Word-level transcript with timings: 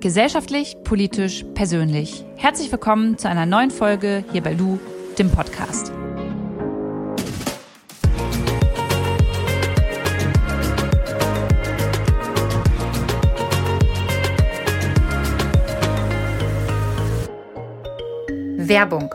Gesellschaftlich, 0.00 0.76
politisch, 0.84 1.44
persönlich. 1.54 2.22
Herzlich 2.36 2.70
willkommen 2.70 3.16
zu 3.16 3.30
einer 3.30 3.46
neuen 3.46 3.70
Folge 3.70 4.24
hier 4.30 4.42
bei 4.42 4.52
Lu, 4.52 4.78
dem 5.18 5.30
Podcast. 5.30 5.90
Werbung. 18.58 19.14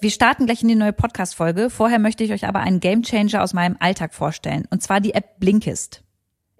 Wir 0.00 0.10
starten 0.10 0.46
gleich 0.46 0.62
in 0.62 0.68
die 0.68 0.74
neue 0.74 0.94
Podcast-Folge. 0.94 1.68
Vorher 1.68 1.98
möchte 1.98 2.24
ich 2.24 2.32
euch 2.32 2.46
aber 2.46 2.60
einen 2.60 2.80
Gamechanger 2.80 3.42
aus 3.42 3.52
meinem 3.52 3.76
Alltag 3.80 4.14
vorstellen. 4.14 4.66
Und 4.70 4.82
zwar 4.82 5.00
die 5.00 5.12
App 5.12 5.38
Blinkist. 5.38 6.02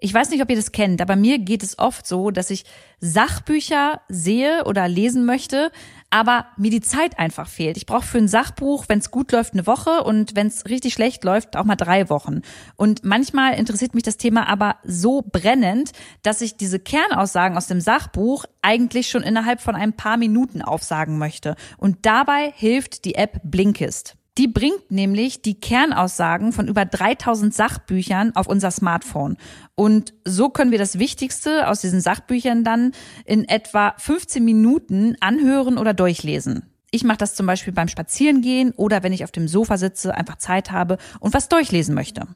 Ich 0.05 0.13
weiß 0.13 0.31
nicht, 0.31 0.43
ob 0.43 0.49
ihr 0.49 0.57
das 0.57 0.73
kennt, 0.73 0.99
aber 0.99 1.15
mir 1.15 1.39
geht 1.39 1.63
es 1.63 1.79
oft 1.79 2.05
so, 2.05 2.29
dass 2.29 2.49
ich 2.49 2.65
Sachbücher 2.99 4.01
sehe 4.09 4.65
oder 4.65 4.89
lesen 4.89 5.23
möchte, 5.23 5.71
aber 6.09 6.47
mir 6.57 6.71
die 6.71 6.81
Zeit 6.81 7.17
einfach 7.17 7.47
fehlt. 7.47 7.77
Ich 7.77 7.85
brauche 7.85 8.05
für 8.05 8.17
ein 8.17 8.27
Sachbuch, 8.27 8.83
wenn 8.89 8.99
es 8.99 9.11
gut 9.11 9.31
läuft, 9.31 9.53
eine 9.53 9.65
Woche 9.65 10.03
und 10.03 10.35
wenn 10.35 10.47
es 10.47 10.65
richtig 10.65 10.91
schlecht 10.91 11.23
läuft, 11.23 11.55
auch 11.55 11.63
mal 11.63 11.77
drei 11.77 12.09
Wochen. 12.09 12.41
Und 12.75 13.05
manchmal 13.05 13.53
interessiert 13.53 13.93
mich 13.93 14.03
das 14.03 14.17
Thema 14.17 14.49
aber 14.49 14.75
so 14.83 15.21
brennend, 15.21 15.93
dass 16.21 16.41
ich 16.41 16.57
diese 16.57 16.79
Kernaussagen 16.79 17.55
aus 17.55 17.67
dem 17.67 17.79
Sachbuch 17.79 18.43
eigentlich 18.61 19.09
schon 19.09 19.23
innerhalb 19.23 19.61
von 19.61 19.75
ein 19.77 19.93
paar 19.93 20.17
Minuten 20.17 20.61
aufsagen 20.61 21.17
möchte. 21.17 21.55
Und 21.77 21.99
dabei 22.05 22.51
hilft 22.57 23.05
die 23.05 23.15
App 23.15 23.39
Blinkist. 23.45 24.17
Die 24.39 24.47
bringt 24.47 24.89
nämlich 24.89 25.43
die 25.43 25.59
Kernaussagen 25.59 26.53
von 26.53 26.67
über 26.67 26.85
3000 26.85 27.53
Sachbüchern 27.53 28.35
auf 28.35 28.47
unser 28.47 28.71
Smartphone. 28.71 29.37
Und 29.75 30.13
so 30.25 30.49
können 30.49 30.71
wir 30.71 30.79
das 30.79 30.97
Wichtigste 30.97 31.67
aus 31.67 31.81
diesen 31.81 32.01
Sachbüchern 32.01 32.63
dann 32.63 32.93
in 33.25 33.47
etwa 33.47 33.93
15 33.97 34.43
Minuten 34.43 35.15
anhören 35.19 35.77
oder 35.77 35.93
durchlesen. 35.93 36.73
Ich 36.89 37.03
mache 37.03 37.17
das 37.17 37.35
zum 37.35 37.45
Beispiel 37.45 37.73
beim 37.73 37.87
Spazierengehen 37.87 38.71
oder 38.71 39.03
wenn 39.03 39.13
ich 39.13 39.23
auf 39.23 39.31
dem 39.31 39.47
Sofa 39.47 39.77
sitze, 39.77 40.15
einfach 40.15 40.37
Zeit 40.37 40.71
habe 40.71 40.97
und 41.19 41.33
was 41.33 41.49
durchlesen 41.49 41.93
möchte. 41.93 42.27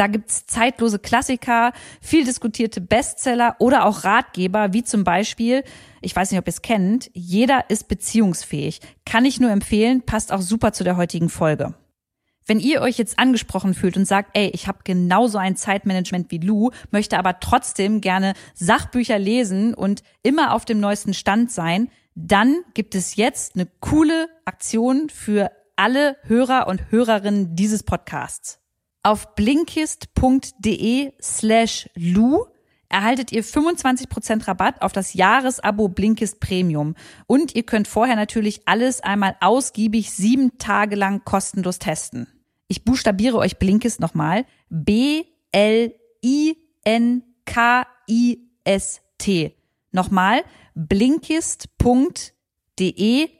Da 0.00 0.06
gibt's 0.06 0.46
zeitlose 0.46 0.98
Klassiker, 0.98 1.74
viel 2.00 2.24
diskutierte 2.24 2.80
Bestseller 2.80 3.56
oder 3.58 3.84
auch 3.84 4.02
Ratgeber, 4.04 4.72
wie 4.72 4.82
zum 4.82 5.04
Beispiel, 5.04 5.62
ich 6.00 6.16
weiß 6.16 6.30
nicht, 6.30 6.40
ob 6.40 6.46
ihr 6.46 6.54
es 6.54 6.62
kennt, 6.62 7.10
jeder 7.12 7.68
ist 7.68 7.86
beziehungsfähig. 7.86 8.80
Kann 9.04 9.26
ich 9.26 9.40
nur 9.40 9.50
empfehlen, 9.50 10.00
passt 10.00 10.32
auch 10.32 10.40
super 10.40 10.72
zu 10.72 10.84
der 10.84 10.96
heutigen 10.96 11.28
Folge. 11.28 11.74
Wenn 12.46 12.60
ihr 12.60 12.80
euch 12.80 12.96
jetzt 12.96 13.18
angesprochen 13.18 13.74
fühlt 13.74 13.98
und 13.98 14.06
sagt, 14.06 14.30
ey, 14.32 14.48
ich 14.54 14.68
habe 14.68 14.78
genauso 14.84 15.36
ein 15.36 15.54
Zeitmanagement 15.54 16.30
wie 16.30 16.38
Lou, 16.38 16.70
möchte 16.90 17.18
aber 17.18 17.38
trotzdem 17.38 18.00
gerne 18.00 18.32
Sachbücher 18.54 19.18
lesen 19.18 19.74
und 19.74 20.02
immer 20.22 20.54
auf 20.54 20.64
dem 20.64 20.80
neuesten 20.80 21.12
Stand 21.12 21.52
sein, 21.52 21.90
dann 22.14 22.56
gibt 22.72 22.94
es 22.94 23.16
jetzt 23.16 23.54
eine 23.54 23.68
coole 23.80 24.30
Aktion 24.46 25.10
für 25.10 25.50
alle 25.76 26.16
Hörer 26.22 26.68
und 26.68 26.90
Hörerinnen 26.90 27.54
dieses 27.54 27.82
Podcasts. 27.82 28.59
Auf 29.02 29.34
blinkist.de 29.34 31.12
slash 31.22 31.88
Lu 31.94 32.44
erhaltet 32.90 33.32
ihr 33.32 33.42
25% 33.42 34.46
Rabatt 34.46 34.82
auf 34.82 34.92
das 34.92 35.14
Jahresabo 35.14 35.88
Blinkist 35.88 36.38
Premium. 36.40 36.94
Und 37.26 37.54
ihr 37.54 37.62
könnt 37.62 37.88
vorher 37.88 38.16
natürlich 38.16 38.60
alles 38.66 39.00
einmal 39.00 39.36
ausgiebig 39.40 40.10
sieben 40.10 40.58
Tage 40.58 40.96
lang 40.96 41.24
kostenlos 41.24 41.78
testen. 41.78 42.26
Ich 42.68 42.84
buchstabiere 42.84 43.38
euch 43.38 43.58
Blinkist 43.58 44.00
nochmal. 44.00 44.44
B-L-I-N-K-I-S-T. 44.68 45.96
Nochmal 49.92 50.44
blinkist.de 50.74 51.68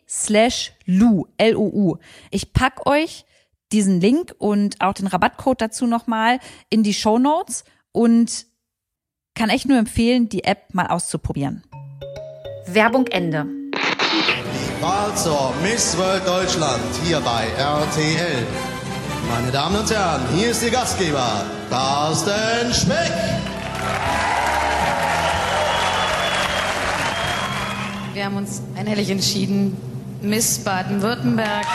slash 0.09 0.73
Lu, 0.87 1.27
L-O-U. 1.37 1.99
Ich 2.31 2.53
pack 2.53 2.87
euch 2.87 3.25
diesen 3.73 4.01
Link 4.01 4.35
und 4.39 4.81
auch 4.81 4.95
den 4.95 5.07
Rabattcode 5.07 5.61
dazu 5.61 5.87
nochmal 5.87 6.41
in 6.69 6.83
die 6.83 6.95
Show 6.95 7.19
Notes 7.19 7.65
und 7.93 8.47
kann 9.35 9.51
echt 9.51 9.67
nur 9.67 9.79
empfehlen, 9.79 10.29
die 10.29 10.45
App 10.45 10.75
mal 10.75 10.89
auszuprobieren. 10.89 11.63
Werbung 12.67 13.07
Ende. 13.07 13.47
Wahl 14.81 15.15
zur 15.15 15.53
Miss 15.63 15.97
World 15.99 16.27
Deutschland 16.27 16.83
hier 17.05 17.21
bei 17.21 17.47
RTL. 17.59 18.47
Meine 19.29 19.53
Damen 19.53 19.77
und 19.77 19.91
Herren, 19.91 20.23
hier 20.35 20.51
ist 20.51 20.63
Ihr 20.63 20.71
Gastgeber, 20.71 21.45
Carsten 21.69 22.73
Speck. 22.73 23.13
Wir 28.15 28.25
haben 28.25 28.37
uns 28.37 28.61
einhellig 28.77 29.11
entschieden, 29.11 29.77
Miss 30.21 30.59
Baden-Württemberg. 30.59 31.67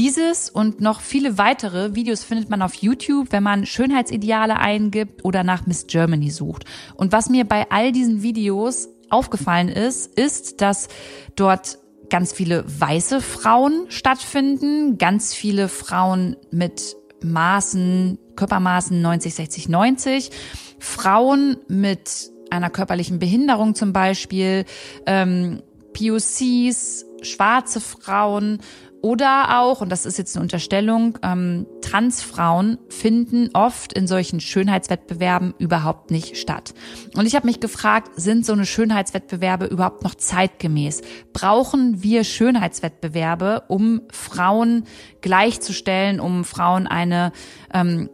Dieses 0.00 0.48
und 0.48 0.80
noch 0.80 1.02
viele 1.02 1.36
weitere 1.36 1.94
Videos 1.94 2.24
findet 2.24 2.48
man 2.48 2.62
auf 2.62 2.72
YouTube, 2.72 3.32
wenn 3.32 3.42
man 3.42 3.66
Schönheitsideale 3.66 4.58
eingibt 4.58 5.26
oder 5.26 5.44
nach 5.44 5.66
Miss 5.66 5.88
Germany 5.88 6.30
sucht. 6.30 6.64
Und 6.94 7.12
was 7.12 7.28
mir 7.28 7.44
bei 7.44 7.70
all 7.70 7.92
diesen 7.92 8.22
Videos 8.22 8.88
aufgefallen 9.10 9.68
ist, 9.68 10.18
ist, 10.18 10.62
dass 10.62 10.88
dort 11.36 11.76
ganz 12.08 12.32
viele 12.32 12.64
weiße 12.66 13.20
Frauen 13.20 13.84
stattfinden, 13.90 14.96
ganz 14.96 15.34
viele 15.34 15.68
Frauen 15.68 16.34
mit 16.50 16.96
Maßen, 17.22 18.18
Körpermaßen 18.36 19.02
90, 19.02 19.34
60, 19.34 19.68
90, 19.68 20.30
Frauen 20.78 21.58
mit 21.68 22.30
einer 22.48 22.70
körperlichen 22.70 23.18
Behinderung 23.18 23.74
zum 23.74 23.92
Beispiel, 23.92 24.64
ähm, 25.04 25.60
POCs, 25.92 27.04
schwarze 27.20 27.82
Frauen 27.82 28.60
oder 29.02 29.58
auch, 29.60 29.80
und 29.80 29.90
das 29.90 30.06
ist 30.06 30.18
jetzt 30.18 30.36
eine 30.36 30.42
Unterstellung, 30.42 31.18
ähm, 31.22 31.66
Transfrauen 31.80 32.78
finden 32.88 33.50
oft 33.54 33.92
in 33.92 34.06
solchen 34.06 34.40
Schönheitswettbewerben 34.40 35.54
überhaupt 35.58 36.10
nicht 36.10 36.36
statt. 36.36 36.74
Und 37.16 37.26
ich 37.26 37.34
habe 37.34 37.46
mich 37.46 37.60
gefragt, 37.60 38.12
sind 38.16 38.44
so 38.44 38.52
eine 38.52 38.66
Schönheitswettbewerbe 38.66 39.66
überhaupt 39.66 40.04
noch 40.04 40.14
zeitgemäß? 40.14 41.02
Brauchen 41.32 42.02
wir 42.02 42.24
Schönheitswettbewerbe, 42.24 43.64
um 43.68 44.02
Frauen 44.12 44.84
gleichzustellen, 45.20 46.20
um 46.20 46.44
Frauen 46.44 46.86
eine 46.86 47.32
ähm, 47.72 48.10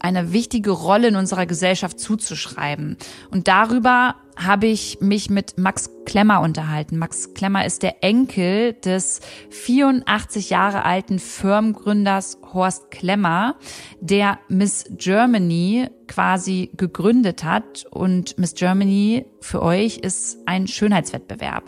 eine 0.00 0.32
wichtige 0.32 0.70
Rolle 0.70 1.08
in 1.08 1.16
unserer 1.16 1.46
Gesellschaft 1.46 1.98
zuzuschreiben. 1.98 2.96
Und 3.30 3.48
darüber 3.48 4.14
habe 4.38 4.66
ich 4.66 4.98
mich 5.00 5.30
mit 5.30 5.58
Max 5.58 5.90
Klemmer 6.06 6.40
unterhalten. 6.40 6.96
Max 6.96 7.34
Klemmer 7.34 7.66
ist 7.66 7.82
der 7.82 8.02
Enkel 8.04 8.72
des 8.72 9.20
84 9.50 10.50
Jahre 10.50 10.84
alten 10.84 11.18
Firmengründers 11.18 12.38
Horst 12.54 12.90
Klemmer, 12.90 13.56
der 14.00 14.38
Miss 14.48 14.84
Germany 14.90 15.90
quasi 16.06 16.70
gegründet 16.76 17.42
hat. 17.42 17.84
Und 17.90 18.38
Miss 18.38 18.54
Germany 18.54 19.26
für 19.40 19.60
euch 19.60 19.98
ist 19.98 20.38
ein 20.46 20.68
Schönheitswettbewerb. 20.68 21.64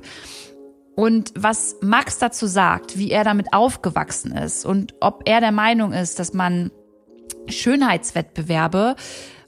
Und 0.95 1.33
was 1.35 1.77
Max 1.83 2.19
dazu 2.19 2.47
sagt, 2.47 2.99
wie 2.99 3.11
er 3.11 3.25
damit 3.25 3.53
aufgewachsen 3.53 4.33
ist 4.33 4.65
und 4.65 4.95
ob 5.01 5.23
er 5.27 5.41
der 5.41 5.53
Meinung 5.53 5.93
ist, 5.93 6.19
dass 6.19 6.35
man 6.35 6.71
Schönheitswettbewerbe 7.49 8.97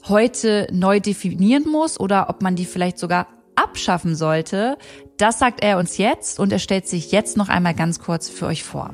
heute 0.07 0.67
neu 0.71 0.99
definieren 0.99 1.63
muss 1.69 1.99
oder 1.99 2.29
ob 2.29 2.41
man 2.41 2.55
die 2.55 2.65
vielleicht 2.65 2.99
sogar 2.99 3.27
abschaffen 3.55 4.15
sollte, 4.15 4.77
das 5.17 5.39
sagt 5.39 5.63
er 5.63 5.77
uns 5.77 5.97
jetzt 5.97 6.39
und 6.39 6.51
er 6.51 6.59
stellt 6.59 6.87
sich 6.87 7.11
jetzt 7.11 7.37
noch 7.37 7.49
einmal 7.49 7.73
ganz 7.73 7.99
kurz 7.99 8.29
für 8.29 8.47
euch 8.47 8.63
vor. 8.63 8.93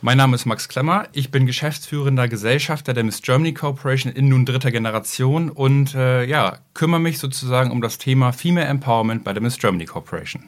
Mein 0.00 0.16
Name 0.16 0.36
ist 0.36 0.46
Max 0.46 0.68
Klemmer. 0.68 1.08
Ich 1.12 1.30
bin 1.30 1.46
geschäftsführender 1.46 2.28
Gesellschafter 2.28 2.94
der 2.94 3.04
Miss 3.04 3.20
Germany 3.20 3.52
Corporation 3.52 4.12
in 4.12 4.28
nun 4.28 4.46
dritter 4.46 4.70
Generation 4.70 5.50
und 5.50 5.94
äh, 5.94 6.24
ja, 6.24 6.58
kümmere 6.74 7.00
mich 7.00 7.18
sozusagen 7.18 7.70
um 7.70 7.80
das 7.80 7.98
Thema 7.98 8.32
Female 8.32 8.66
Empowerment 8.66 9.24
bei 9.24 9.32
der 9.32 9.42
Miss 9.42 9.58
Germany 9.58 9.86
Corporation. 9.86 10.44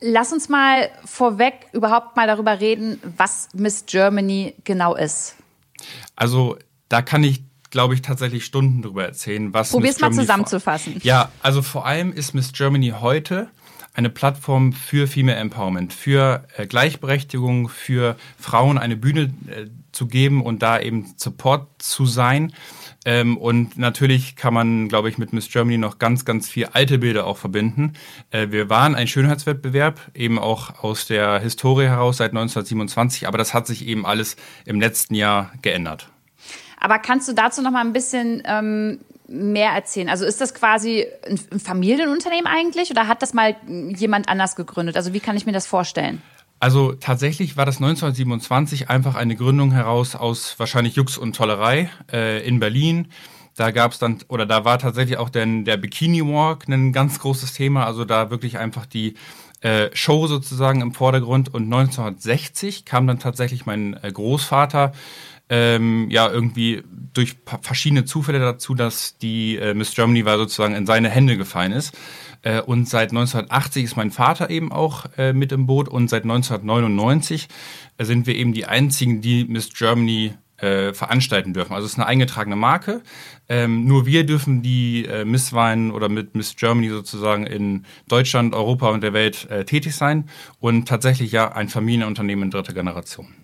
Lass 0.00 0.32
uns 0.32 0.48
mal 0.48 0.90
vorweg 1.04 1.66
überhaupt 1.72 2.16
mal 2.16 2.26
darüber 2.26 2.60
reden, 2.60 3.00
was 3.16 3.48
Miss 3.52 3.84
Germany 3.86 4.54
genau 4.64 4.94
ist. 4.94 5.36
Also 6.16 6.56
da 6.92 7.02
kann 7.02 7.24
ich 7.24 7.42
glaube 7.70 7.94
ich, 7.94 8.02
tatsächlich 8.02 8.44
Stunden 8.44 8.82
drüber 8.82 9.04
erzählen, 9.04 9.54
was. 9.54 9.70
Probier's 9.70 9.98
mal 9.98 10.12
zusammenzufassen. 10.12 11.00
Ja, 11.02 11.30
also 11.40 11.62
vor 11.62 11.86
allem 11.86 12.12
ist 12.12 12.34
Miss 12.34 12.52
Germany 12.52 12.92
heute 13.00 13.48
eine 13.94 14.08
Plattform 14.08 14.72
für 14.72 15.06
Female 15.06 15.38
Empowerment, 15.38 15.92
für 15.92 16.44
äh, 16.56 16.66
Gleichberechtigung, 16.66 17.68
für 17.68 18.16
Frauen 18.38 18.78
eine 18.78 18.96
Bühne 18.96 19.34
äh, 19.48 19.66
zu 19.90 20.06
geben 20.06 20.42
und 20.42 20.62
da 20.62 20.80
eben 20.80 21.14
Support 21.16 21.68
zu 21.78 22.06
sein. 22.06 22.52
Ähm, 23.04 23.36
und 23.36 23.76
natürlich 23.76 24.36
kann 24.36 24.54
man, 24.54 24.88
glaube 24.88 25.08
ich, 25.08 25.18
mit 25.18 25.32
Miss 25.32 25.50
Germany 25.50 25.76
noch 25.76 25.98
ganz, 25.98 26.24
ganz 26.24 26.48
viel 26.48 26.66
alte 26.66 26.98
Bilder 26.98 27.26
auch 27.26 27.36
verbinden. 27.36 27.94
Äh, 28.30 28.48
wir 28.50 28.70
waren 28.70 28.94
ein 28.94 29.08
Schönheitswettbewerb, 29.08 30.00
eben 30.14 30.38
auch 30.38 30.82
aus 30.82 31.06
der 31.06 31.40
Historie 31.40 31.86
heraus 31.86 32.18
seit 32.18 32.30
1927, 32.30 33.26
aber 33.26 33.38
das 33.38 33.52
hat 33.52 33.66
sich 33.66 33.86
eben 33.86 34.06
alles 34.06 34.36
im 34.64 34.80
letzten 34.80 35.14
Jahr 35.14 35.52
geändert. 35.60 36.11
Aber 36.82 36.98
kannst 36.98 37.28
du 37.28 37.32
dazu 37.32 37.62
noch 37.62 37.70
mal 37.70 37.80
ein 37.80 37.92
bisschen 37.92 38.42
ähm, 38.44 38.98
mehr 39.28 39.70
erzählen? 39.70 40.08
Also 40.08 40.24
ist 40.24 40.40
das 40.40 40.52
quasi 40.52 41.06
ein 41.24 41.60
Familienunternehmen 41.60 42.48
eigentlich 42.48 42.90
oder 42.90 43.06
hat 43.06 43.22
das 43.22 43.34
mal 43.34 43.54
jemand 43.68 44.28
anders 44.28 44.56
gegründet? 44.56 44.96
Also 44.96 45.12
wie 45.12 45.20
kann 45.20 45.36
ich 45.36 45.46
mir 45.46 45.52
das 45.52 45.64
vorstellen? 45.64 46.20
Also 46.58 46.92
tatsächlich 46.92 47.56
war 47.56 47.66
das 47.66 47.76
1927 47.76 48.90
einfach 48.90 49.14
eine 49.14 49.36
Gründung 49.36 49.70
heraus 49.70 50.16
aus 50.16 50.58
wahrscheinlich 50.58 50.96
Jux 50.96 51.18
und 51.18 51.36
Tollerei 51.36 51.88
äh, 52.12 52.44
in 52.44 52.58
Berlin. 52.58 53.12
Da 53.54 53.70
gab 53.70 53.92
es 53.92 54.00
dann, 54.00 54.18
oder 54.26 54.44
da 54.44 54.64
war 54.64 54.80
tatsächlich 54.80 55.18
auch 55.18 55.28
der, 55.28 55.46
der 55.46 55.76
Bikini 55.76 56.26
Walk 56.26 56.66
ein 56.66 56.92
ganz 56.92 57.20
großes 57.20 57.52
Thema. 57.52 57.86
Also 57.86 58.04
da 58.04 58.30
wirklich 58.30 58.58
einfach 58.58 58.86
die 58.86 59.14
äh, 59.60 59.90
Show 59.92 60.26
sozusagen 60.26 60.80
im 60.80 60.92
Vordergrund. 60.92 61.54
Und 61.54 61.64
1960 61.64 62.84
kam 62.84 63.06
dann 63.06 63.20
tatsächlich 63.20 63.66
mein 63.66 63.96
äh, 64.02 64.10
Großvater 64.10 64.92
ähm, 65.52 66.08
ja 66.08 66.30
irgendwie 66.30 66.82
durch 67.12 67.36
verschiedene 67.60 68.06
Zufälle 68.06 68.38
dazu, 68.38 68.74
dass 68.74 69.18
die 69.18 69.56
äh, 69.56 69.74
Miss 69.74 69.94
Germany 69.94 70.24
war 70.24 70.38
sozusagen 70.38 70.74
in 70.74 70.86
seine 70.86 71.10
Hände 71.10 71.36
gefallen 71.36 71.72
ist. 71.72 71.94
Äh, 72.40 72.62
und 72.62 72.88
seit 72.88 73.10
1980 73.10 73.84
ist 73.84 73.96
mein 73.96 74.10
Vater 74.10 74.48
eben 74.48 74.72
auch 74.72 75.04
äh, 75.18 75.34
mit 75.34 75.52
im 75.52 75.66
Boot 75.66 75.90
und 75.90 76.08
seit 76.08 76.22
1999 76.22 77.48
äh, 77.98 78.04
sind 78.06 78.26
wir 78.26 78.34
eben 78.34 78.54
die 78.54 78.64
einzigen, 78.64 79.20
die 79.20 79.44
Miss 79.44 79.74
Germany 79.74 80.32
äh, 80.56 80.94
veranstalten 80.94 81.52
dürfen. 81.52 81.74
Also 81.74 81.84
es 81.84 81.92
ist 81.92 81.98
eine 81.98 82.06
eingetragene 82.06 82.56
Marke. 82.56 83.02
Ähm, 83.46 83.84
nur 83.84 84.06
wir 84.06 84.24
dürfen 84.24 84.62
die 84.62 85.04
äh, 85.04 85.26
Misswein 85.26 85.90
oder 85.90 86.08
mit 86.08 86.34
Miss 86.34 86.56
Germany 86.56 86.88
sozusagen 86.88 87.46
in 87.46 87.84
Deutschland, 88.08 88.54
Europa 88.54 88.88
und 88.88 89.02
der 89.02 89.12
Welt 89.12 89.50
äh, 89.50 89.66
tätig 89.66 89.94
sein 89.96 90.30
und 90.60 90.88
tatsächlich 90.88 91.30
ja 91.30 91.52
ein 91.52 91.68
Familienunternehmen 91.68 92.44
in 92.44 92.50
dritter 92.50 92.72
Generation. 92.72 93.34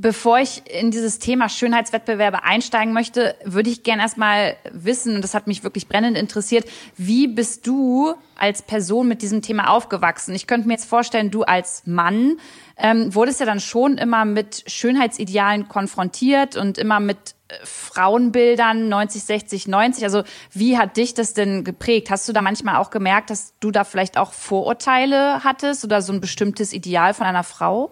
Bevor 0.00 0.38
ich 0.38 0.62
in 0.70 0.92
dieses 0.92 1.18
Thema 1.18 1.48
Schönheitswettbewerbe 1.48 2.44
einsteigen 2.44 2.92
möchte, 2.92 3.34
würde 3.44 3.68
ich 3.68 3.82
gerne 3.82 4.02
erstmal 4.02 4.56
wissen, 4.70 5.16
und 5.16 5.22
das 5.22 5.34
hat 5.34 5.48
mich 5.48 5.64
wirklich 5.64 5.88
brennend 5.88 6.16
interessiert, 6.16 6.68
wie 6.96 7.26
bist 7.26 7.66
du 7.66 8.14
als 8.36 8.62
Person 8.62 9.08
mit 9.08 9.22
diesem 9.22 9.42
Thema 9.42 9.70
aufgewachsen? 9.70 10.36
Ich 10.36 10.46
könnte 10.46 10.68
mir 10.68 10.74
jetzt 10.74 10.88
vorstellen, 10.88 11.32
du 11.32 11.42
als 11.42 11.82
Mann 11.84 12.36
ähm, 12.76 13.12
wurdest 13.12 13.40
ja 13.40 13.46
dann 13.46 13.58
schon 13.58 13.98
immer 13.98 14.24
mit 14.24 14.62
Schönheitsidealen 14.68 15.66
konfrontiert 15.66 16.54
und 16.54 16.78
immer 16.78 17.00
mit 17.00 17.34
äh, 17.48 17.54
Frauenbildern 17.64 18.88
90, 18.88 19.24
60, 19.24 19.66
90. 19.66 20.04
Also 20.04 20.22
wie 20.52 20.78
hat 20.78 20.96
dich 20.96 21.14
das 21.14 21.34
denn 21.34 21.64
geprägt? 21.64 22.08
Hast 22.10 22.28
du 22.28 22.32
da 22.32 22.40
manchmal 22.40 22.76
auch 22.76 22.90
gemerkt, 22.90 23.30
dass 23.30 23.52
du 23.58 23.72
da 23.72 23.82
vielleicht 23.82 24.16
auch 24.16 24.32
Vorurteile 24.32 25.42
hattest 25.42 25.84
oder 25.84 26.02
so 26.02 26.12
ein 26.12 26.20
bestimmtes 26.20 26.72
Ideal 26.72 27.14
von 27.14 27.26
einer 27.26 27.42
Frau? 27.42 27.90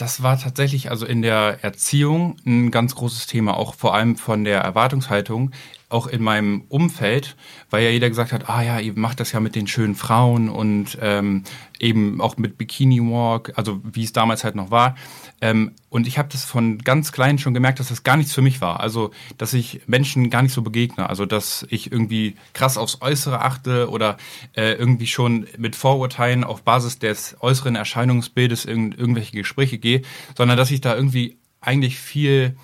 Das 0.00 0.22
war 0.22 0.38
tatsächlich 0.38 0.88
also 0.88 1.04
in 1.04 1.20
der 1.20 1.58
Erziehung 1.62 2.36
ein 2.46 2.70
ganz 2.70 2.94
großes 2.94 3.26
Thema, 3.26 3.58
auch 3.58 3.74
vor 3.74 3.94
allem 3.94 4.16
von 4.16 4.44
der 4.44 4.62
Erwartungshaltung, 4.62 5.50
auch 5.90 6.06
in 6.06 6.22
meinem 6.22 6.64
Umfeld, 6.68 7.36
weil 7.68 7.84
ja 7.84 7.90
jeder 7.90 8.08
gesagt 8.08 8.32
hat, 8.32 8.48
ah 8.48 8.62
ja, 8.62 8.78
ihr 8.80 8.94
macht 8.96 9.20
das 9.20 9.32
ja 9.32 9.40
mit 9.40 9.54
den 9.54 9.66
schönen 9.66 9.94
Frauen 9.94 10.48
und 10.48 10.96
ähm, 11.00 11.44
eben 11.78 12.20
auch 12.20 12.36
mit 12.36 12.56
Bikini 12.58 13.00
Walk, 13.00 13.52
also 13.56 13.80
wie 13.84 14.04
es 14.04 14.12
damals 14.12 14.44
halt 14.44 14.54
noch 14.54 14.70
war. 14.70 14.94
Ähm, 15.40 15.72
und 15.88 16.06
ich 16.06 16.18
habe 16.18 16.28
das 16.30 16.44
von 16.44 16.78
ganz 16.78 17.10
klein 17.10 17.38
schon 17.38 17.54
gemerkt, 17.54 17.80
dass 17.80 17.88
das 17.88 18.04
gar 18.04 18.16
nichts 18.16 18.32
für 18.32 18.42
mich 18.42 18.60
war. 18.60 18.80
Also, 18.80 19.10
dass 19.38 19.52
ich 19.52 19.80
Menschen 19.86 20.30
gar 20.30 20.42
nicht 20.42 20.52
so 20.52 20.62
begegne. 20.62 21.08
Also, 21.08 21.26
dass 21.26 21.66
ich 21.70 21.90
irgendwie 21.90 22.36
krass 22.52 22.78
aufs 22.78 22.98
Äußere 23.00 23.40
achte 23.40 23.90
oder 23.90 24.16
äh, 24.54 24.74
irgendwie 24.74 25.08
schon 25.08 25.46
mit 25.58 25.74
Vorurteilen 25.74 26.44
auf 26.44 26.62
Basis 26.62 26.98
des 26.98 27.36
äußeren 27.40 27.74
Erscheinungsbildes 27.74 28.64
in 28.64 28.92
irgendwelche 28.92 29.32
Gespräche 29.32 29.78
gehe, 29.78 30.02
sondern 30.36 30.56
dass 30.56 30.70
ich 30.70 30.80
da 30.80 30.94
irgendwie 30.94 31.38
eigentlich 31.60 31.98
viel 31.98 32.56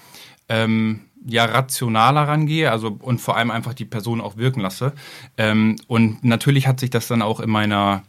ähm, 0.49 1.06
ja 1.27 1.45
rationaler 1.45 2.29
rangehe, 2.29 2.71
also 2.71 2.97
und 3.01 3.21
vor 3.21 3.37
allem 3.37 3.51
einfach 3.51 3.75
die 3.75 3.85
Person 3.85 4.21
auch 4.21 4.37
wirken 4.37 4.61
lasse. 4.61 4.93
Ähm, 5.37 5.77
und 5.87 6.25
natürlich 6.25 6.67
hat 6.67 6.81
sich 6.81 6.91
das 6.91 7.09
dann 7.09 7.23
auch 7.23 7.41
in 7.41 7.51
meiner 7.51 8.03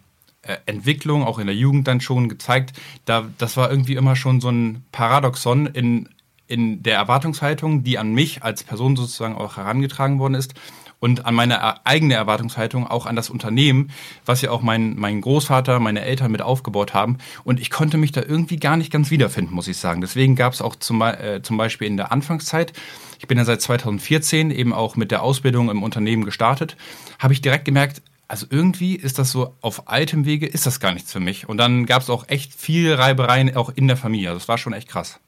äh, 0.44 0.58
Entwicklung, 0.66 1.24
auch 1.24 1.40
in 1.40 1.48
der 1.48 1.56
Jugend 1.56 1.88
dann 1.88 2.00
schon 2.00 2.30
gezeigt. 2.30 2.74
Da, 3.06 3.28
das 3.38 3.58
war 3.58 3.70
irgendwie 3.70 3.96
immer 3.96 4.16
schon 4.16 4.40
so 4.40 4.50
ein 4.50 4.86
Paradoxon 4.92 5.66
in, 5.68 6.10
in 6.48 6.84
der 6.84 6.96
Erwartungshaltung, 6.96 7.84
die 7.84 7.98
an 7.98 8.14
mich 8.14 8.44
als 8.44 8.64
Person 8.64 8.96
sozusagen 8.96 9.36
auch 9.36 9.58
herangetragen 9.58 10.20
worden 10.20 10.36
ist 10.36 10.54
und 11.00 11.26
an 11.26 11.36
meine 11.36 11.86
eigene 11.86 12.16
Erwartungshaltung, 12.16 12.88
auch 12.88 13.06
an 13.06 13.16
das 13.16 13.30
Unternehmen, 13.30 13.92
was 14.26 14.42
ja 14.42 14.52
auch 14.52 14.62
mein, 14.62 14.96
mein 14.96 15.22
Großvater, 15.22 15.80
meine 15.80 16.02
Eltern 16.02 16.32
mit 16.32 16.42
aufgebaut 16.42 16.94
haben. 16.94 17.18
Und 17.44 17.60
ich 17.60 17.70
konnte 17.70 17.98
mich 17.98 18.12
da 18.12 18.22
irgendwie 18.22 18.58
gar 18.58 18.78
nicht 18.78 18.92
ganz 18.92 19.12
wiederfinden, 19.12 19.54
muss 19.54 19.68
ich 19.68 19.78
sagen. 19.78 20.02
Deswegen 20.02 20.36
gab 20.36 20.54
es 20.54 20.62
auch 20.62 20.76
zum, 20.76 21.02
äh, 21.02 21.42
zum 21.44 21.58
Beispiel 21.58 21.88
in 21.88 21.98
der 21.98 22.12
Anfangszeit, 22.12 22.74
ich 23.20 23.28
bin 23.28 23.38
ja 23.38 23.46
seit 23.46 23.62
2014 23.62 24.52
eben 24.52 24.74
auch 24.74 24.96
mit 24.96 25.12
der 25.12 25.24
Ausbildung 25.24 25.70
im 25.70 25.84
Unternehmen 25.84 26.26
gestartet, 26.26 26.78
habe 27.20 27.34
ich 27.34 27.42
direkt 27.42 27.66
gemerkt, 27.66 28.02
also 28.28 28.46
irgendwie 28.50 28.96
ist 28.96 29.20
das 29.20 29.32
so 29.32 29.56
auf 29.62 29.88
altem 29.88 30.26
Wege, 30.26 30.48
ist 30.48 30.66
das 30.66 30.80
gar 30.80 30.94
nichts 30.94 31.14
für 31.14 31.20
mich. 31.20 31.48
Und 31.48 31.58
dann 31.58 31.86
gab 31.86 32.02
es 32.02 32.10
auch 32.10 32.28
echt 32.28 32.54
viel 32.54 32.94
Reibereien 32.94 33.56
auch 33.56 33.70
in 33.70 33.88
der 33.88 33.98
Familie. 33.98 34.30
Also 34.30 34.40
das 34.40 34.48
war 34.48 34.58
schon 34.58 34.74
echt 34.74 34.90
krass. 34.90 35.20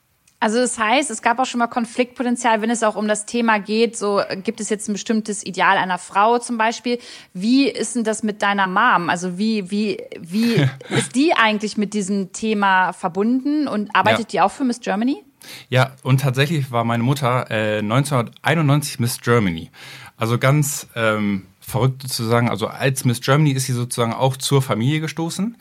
Also 0.42 0.58
das 0.58 0.80
heißt, 0.80 1.12
es 1.12 1.22
gab 1.22 1.38
auch 1.40 1.46
schon 1.46 1.60
mal 1.60 1.68
Konfliktpotenzial, 1.68 2.62
wenn 2.62 2.70
es 2.70 2.82
auch 2.82 2.96
um 2.96 3.10
das 3.10 3.26
Thema 3.26 3.60
geht, 3.60 3.98
so 3.98 4.22
gibt 4.44 4.62
es 4.62 4.70
jetzt 4.70 4.88
ein 4.88 4.94
bestimmtes 4.94 5.46
Ideal 5.46 5.78
einer 5.78 5.98
Frau 5.98 6.40
zum 6.40 6.58
Beispiel. 6.58 6.98
Wie 7.34 7.68
ist 7.68 7.98
denn 7.98 8.06
das 8.06 8.24
mit 8.24 8.42
deiner 8.42 8.66
Mom? 8.66 9.10
Also 9.10 9.38
wie, 9.38 9.70
wie, 9.70 9.98
wie 10.18 10.66
ist 10.90 11.16
die 11.16 11.34
eigentlich 11.34 11.78
mit 11.78 11.94
diesem 11.94 12.32
Thema 12.32 12.94
verbunden 12.94 13.68
und 13.68 13.94
arbeitet 13.94 14.20
ja. 14.20 14.26
die 14.28 14.42
auch 14.42 14.52
für 14.52 14.64
Miss 14.64 14.80
Germany? 14.80 15.22
Ja, 15.68 15.92
und 16.04 16.22
tatsächlich 16.22 16.72
war 16.72 16.86
meine 16.86 17.04
Mutter 17.04 17.52
äh, 17.52 17.80
1991 17.80 19.00
Miss 19.00 19.20
Germany. 19.20 19.72
Also 20.16 20.38
ganz 20.38 20.88
ähm, 20.96 21.48
verrückt 21.60 22.02
sozusagen. 22.04 22.50
Also 22.50 22.68
als 22.68 23.04
Miss 23.04 23.20
Germany 23.20 23.52
ist 23.52 23.66
sie 23.66 23.74
sozusagen 23.74 24.14
auch 24.14 24.38
zur 24.38 24.62
Familie 24.62 25.02
gestoßen. 25.02 25.58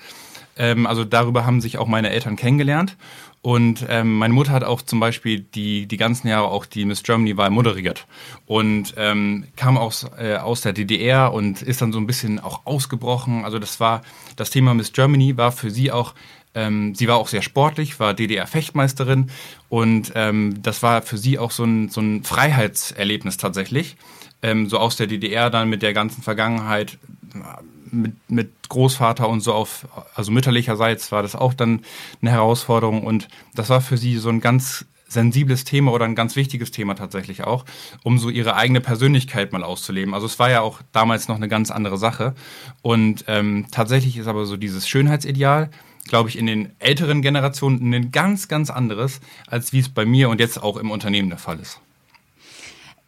Ähm, 0.57 0.87
also 0.87 1.05
darüber 1.05 1.47
haben 1.47 1.61
sich 1.61 1.79
auch 1.79 1.87
meine 1.87 2.11
Eltern 2.11 2.37
kennengelernt. 2.37 2.97
Und 3.41 3.87
ähm, 3.89 4.19
meine 4.19 4.35
Mutter 4.35 4.53
hat 4.53 4.65
auch 4.65 4.83
zum 4.83 4.99
Beispiel 4.99 5.41
die, 5.41 5.87
die 5.87 5.97
ganzen 5.97 6.27
Jahre 6.29 6.49
auch 6.49 6.67
die 6.67 6.85
Miss 6.85 7.05
Germany-Wahl 7.05 7.51
moderiert 7.51 8.07
und 8.47 8.95
ähm, 8.97 9.47
kam 9.55 9.79
aus, 9.79 10.07
äh, 10.19 10.37
aus 10.37 10.63
der 10.63 10.73
DDR 10.73 11.33
und 11.33 11.63
ist 11.63 11.81
dann 11.81 11.93
so 11.93 12.01
ein 12.01 12.07
bisschen 12.07 12.41
auch 12.41 12.67
ausgebrochen. 12.67 13.45
Also 13.45 13.61
das 13.61 13.79
war, 13.79 14.03
das 14.35 14.51
Thema 14.51 14.75
Miss 14.75 14.93
Germany 14.93 15.37
war 15.37 15.53
für 15.53 15.71
sie 15.71 15.93
auch 15.93 16.15
ähm, 16.55 16.95
sie 16.95 17.07
war 17.07 17.19
auch 17.19 17.29
sehr 17.29 17.43
sportlich, 17.43 18.01
war 18.01 18.15
DDR-Fechtmeisterin 18.15 19.31
und 19.69 20.13
ähm, 20.15 20.61
das 20.63 20.83
war 20.83 21.03
für 21.03 21.19
sie 21.19 21.39
auch 21.39 21.51
so 21.51 21.65
ein, 21.65 21.89
so 21.89 22.01
ein 22.01 22.25
Freiheitserlebnis 22.25 23.37
tatsächlich. 23.37 23.97
Ähm, 24.41 24.69
so 24.69 24.79
aus 24.79 24.97
der 24.97 25.07
DDR 25.07 25.51
dann 25.51 25.69
mit 25.69 25.83
der 25.83 25.93
ganzen 25.93 26.23
Vergangenheit, 26.23 26.99
mit, 27.91 28.31
mit 28.31 28.69
Großvater 28.69 29.29
und 29.29 29.41
so 29.41 29.53
auf, 29.53 29.87
also 30.15 30.31
mütterlicherseits 30.31 31.13
war 31.13 31.23
das 31.23 31.35
auch 31.35 31.55
dann 31.55 31.81
eine 32.21 32.31
Herausforderung 32.31 33.05
und 33.05 33.29
das 33.55 33.69
war 33.71 33.81
für 33.81 33.97
sie 33.97 34.17
so 34.17 34.29
ein 34.29 34.41
ganz 34.41 34.85
sensibles 35.09 35.65
Thema 35.65 35.93
oder 35.93 36.05
ein 36.05 36.15
ganz 36.15 36.37
wichtiges 36.37 36.71
Thema 36.71 36.95
tatsächlich 36.95 37.45
auch, 37.45 37.65
um 38.05 38.19
so 38.19 38.29
ihre 38.29 38.55
eigene 38.55 38.81
Persönlichkeit 38.81 39.53
mal 39.53 39.65
auszuleben. 39.65 40.15
Also 40.15 40.27
es 40.27 40.39
war 40.39 40.51
ja 40.51 40.61
auch 40.61 40.81
damals 40.93 41.29
noch 41.29 41.37
eine 41.37 41.49
ganz 41.49 41.71
andere 41.71 41.97
Sache. 41.97 42.35
Und 42.83 43.25
ähm, 43.27 43.67
tatsächlich 43.71 44.19
ist 44.19 44.27
aber 44.27 44.45
so 44.45 44.57
dieses 44.57 44.87
Schönheitsideal, 44.87 45.71
glaube 46.07 46.29
ich, 46.29 46.39
in 46.39 46.47
den 46.47 46.73
älteren 46.79 47.23
Generationen 47.23 47.93
ein 47.95 48.13
ganz, 48.13 48.49
ganz 48.49 48.71
anderes, 48.71 49.21
als 49.47 49.73
wie 49.73 49.79
es 49.79 49.89
bei 49.89 50.05
mir 50.05 50.29
und 50.29 50.41
jetzt 50.41 50.63
auch 50.63 50.77
im 50.77 50.91
Unternehmen 50.91 51.31
der 51.31 51.39
Fall 51.39 51.59
ist. 51.59 51.81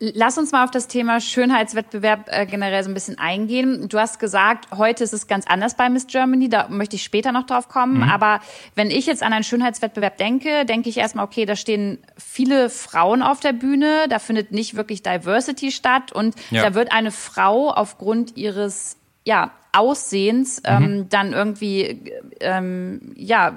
Lass 0.02 0.38
uns 0.38 0.50
mal 0.50 0.64
auf 0.64 0.70
das 0.70 0.88
Thema 0.88 1.20
Schönheitswettbewerb 1.20 2.28
äh, 2.28 2.46
generell 2.46 2.82
so 2.82 2.90
ein 2.90 2.94
bisschen 2.94 3.18
eingehen. 3.18 3.86
Du 3.86 3.98
hast 3.98 4.18
gesagt, 4.18 4.68
heute 4.74 5.04
ist 5.04 5.12
es 5.12 5.26
ganz 5.26 5.46
anders 5.46 5.76
bei 5.76 5.90
Miss 5.90 6.06
Germany, 6.06 6.48
da 6.48 6.68
möchte 6.68 6.96
ich 6.96 7.02
später 7.02 7.32
noch 7.32 7.44
drauf 7.44 7.68
kommen. 7.68 7.98
Mhm. 7.98 8.04
Aber 8.04 8.40
wenn 8.74 8.90
ich 8.90 9.04
jetzt 9.04 9.22
an 9.22 9.34
einen 9.34 9.44
Schönheitswettbewerb 9.44 10.16
denke, 10.16 10.64
denke 10.64 10.88
ich 10.88 10.96
erstmal, 10.96 11.26
okay, 11.26 11.44
da 11.44 11.54
stehen 11.54 11.98
viele 12.16 12.70
Frauen 12.70 13.20
auf 13.20 13.40
der 13.40 13.52
Bühne, 13.52 14.06
da 14.08 14.18
findet 14.18 14.52
nicht 14.52 14.74
wirklich 14.74 15.02
Diversity 15.02 15.70
statt 15.70 16.12
und 16.12 16.34
ja. 16.50 16.62
da 16.62 16.74
wird 16.74 16.92
eine 16.92 17.10
Frau 17.10 17.70
aufgrund 17.70 18.38
ihres 18.38 18.96
ja, 19.26 19.50
Aussehens 19.72 20.62
ähm, 20.64 20.82
mhm. 20.82 21.08
dann 21.10 21.34
irgendwie 21.34 22.10
ähm, 22.40 23.12
ja 23.16 23.54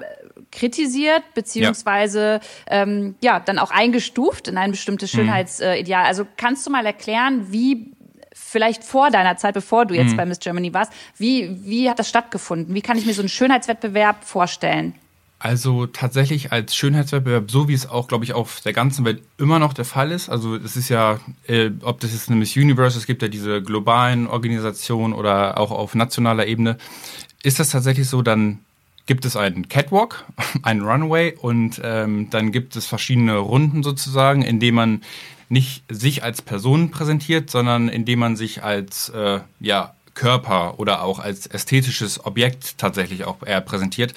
kritisiert 0.54 1.22
beziehungsweise 1.34 2.40
ja. 2.70 2.82
Ähm, 2.82 3.16
ja 3.20 3.40
dann 3.40 3.58
auch 3.58 3.70
eingestuft 3.70 4.48
in 4.48 4.56
ein 4.56 4.70
bestimmtes 4.70 5.12
mhm. 5.12 5.18
Schönheitsideal. 5.18 6.02
Mhm. 6.02 6.08
Also 6.08 6.26
kannst 6.36 6.66
du 6.66 6.70
mal 6.70 6.86
erklären, 6.86 7.52
wie 7.52 7.92
vielleicht 8.32 8.84
vor 8.84 9.10
deiner 9.10 9.36
Zeit, 9.36 9.54
bevor 9.54 9.86
du 9.86 9.94
jetzt 9.94 10.12
mhm. 10.12 10.16
bei 10.16 10.26
Miss 10.26 10.38
Germany 10.38 10.72
warst, 10.72 10.92
wie 11.16 11.58
wie 11.62 11.90
hat 11.90 11.98
das 11.98 12.08
stattgefunden? 12.08 12.74
Wie 12.74 12.82
kann 12.82 12.98
ich 12.98 13.06
mir 13.06 13.14
so 13.14 13.22
einen 13.22 13.28
Schönheitswettbewerb 13.28 14.24
vorstellen? 14.24 14.94
Also 15.40 15.86
tatsächlich 15.86 16.52
als 16.52 16.74
Schönheitswettbewerb, 16.74 17.50
so 17.50 17.68
wie 17.68 17.74
es 17.74 17.86
auch, 17.86 18.08
glaube 18.08 18.24
ich, 18.24 18.32
auf 18.32 18.62
der 18.62 18.72
ganzen 18.72 19.04
Welt 19.04 19.22
immer 19.36 19.58
noch 19.58 19.74
der 19.74 19.84
Fall 19.84 20.10
ist. 20.10 20.30
Also 20.30 20.56
es 20.56 20.74
ist 20.74 20.88
ja, 20.88 21.20
äh, 21.46 21.70
ob 21.82 22.00
das 22.00 22.12
jetzt 22.12 22.30
eine 22.30 22.38
Miss 22.38 22.56
Universe, 22.56 22.96
es 22.96 23.04
gibt 23.04 23.20
ja 23.20 23.28
diese 23.28 23.60
globalen 23.60 24.26
Organisationen 24.26 25.12
oder 25.12 25.58
auch 25.58 25.70
auf 25.70 25.94
nationaler 25.94 26.46
Ebene, 26.46 26.78
ist 27.42 27.60
das 27.60 27.68
tatsächlich 27.68 28.08
so, 28.08 28.22
dann 28.22 28.60
gibt 29.06 29.24
es 29.24 29.36
einen 29.36 29.68
Catwalk, 29.68 30.24
einen 30.62 30.82
Runway 30.82 31.34
und 31.36 31.80
ähm, 31.82 32.28
dann 32.30 32.52
gibt 32.52 32.76
es 32.76 32.86
verschiedene 32.86 33.36
Runden 33.36 33.82
sozusagen, 33.82 34.42
in 34.42 34.60
denen 34.60 34.76
man 34.76 35.02
nicht 35.48 35.84
sich 35.88 36.22
als 36.24 36.42
Person 36.42 36.90
präsentiert, 36.90 37.50
sondern 37.50 37.88
indem 37.88 38.18
man 38.18 38.36
sich 38.36 38.62
als 38.62 39.10
äh, 39.10 39.40
ja, 39.60 39.94
Körper 40.14 40.78
oder 40.78 41.02
auch 41.02 41.18
als 41.18 41.46
ästhetisches 41.46 42.24
Objekt 42.24 42.78
tatsächlich 42.78 43.24
auch 43.24 43.42
eher 43.44 43.60
präsentiert. 43.60 44.14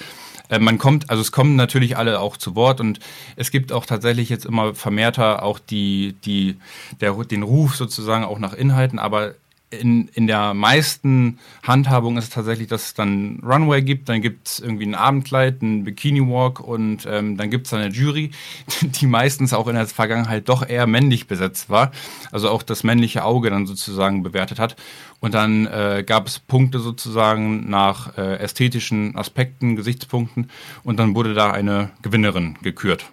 Äh, 0.48 0.58
man 0.58 0.78
kommt, 0.78 1.10
also 1.10 1.20
es 1.20 1.32
kommen 1.32 1.56
natürlich 1.56 1.96
alle 1.96 2.20
auch 2.20 2.36
zu 2.36 2.54
Wort 2.54 2.80
und 2.80 3.00
es 3.36 3.50
gibt 3.50 3.72
auch 3.72 3.86
tatsächlich 3.86 4.28
jetzt 4.28 4.46
immer 4.46 4.74
vermehrter 4.74 5.42
auch 5.42 5.58
die, 5.58 6.16
die, 6.24 6.56
der, 7.00 7.12
den 7.24 7.42
Ruf 7.42 7.76
sozusagen 7.76 8.24
auch 8.24 8.38
nach 8.38 8.54
Inhalten, 8.54 8.98
aber 8.98 9.34
in, 9.70 10.08
in 10.08 10.26
der 10.26 10.54
meisten 10.54 11.38
Handhabung 11.62 12.16
ist 12.16 12.24
es 12.24 12.30
tatsächlich, 12.30 12.68
dass 12.68 12.86
es 12.86 12.94
dann 12.94 13.40
Runway 13.44 13.82
gibt, 13.82 14.08
dann 14.08 14.22
gibt 14.22 14.48
es 14.48 14.60
irgendwie 14.60 14.86
ein 14.86 14.94
Abendkleid, 14.94 15.62
ein 15.62 15.84
Bikini-Walk 15.84 16.60
und 16.60 17.06
ähm, 17.06 17.36
dann 17.36 17.50
gibt 17.50 17.66
es 17.66 17.74
eine 17.74 17.88
Jury, 17.88 18.30
die 18.82 19.06
meistens 19.06 19.52
auch 19.52 19.68
in 19.68 19.74
der 19.74 19.86
Vergangenheit 19.86 20.48
doch 20.48 20.66
eher 20.66 20.86
männlich 20.86 21.26
besetzt 21.26 21.68
war, 21.68 21.92
also 22.32 22.48
auch 22.48 22.62
das 22.62 22.82
männliche 22.82 23.24
Auge 23.24 23.50
dann 23.50 23.66
sozusagen 23.66 24.22
bewertet 24.22 24.58
hat. 24.58 24.76
Und 25.20 25.34
dann 25.34 25.66
äh, 25.66 26.04
gab 26.06 26.28
es 26.28 26.38
Punkte 26.38 26.78
sozusagen 26.78 27.68
nach 27.68 28.16
äh, 28.16 28.36
ästhetischen 28.38 29.16
Aspekten, 29.16 29.76
Gesichtspunkten 29.76 30.48
und 30.84 30.98
dann 30.98 31.14
wurde 31.14 31.34
da 31.34 31.50
eine 31.50 31.90
Gewinnerin 32.02 32.56
gekürt. 32.62 33.06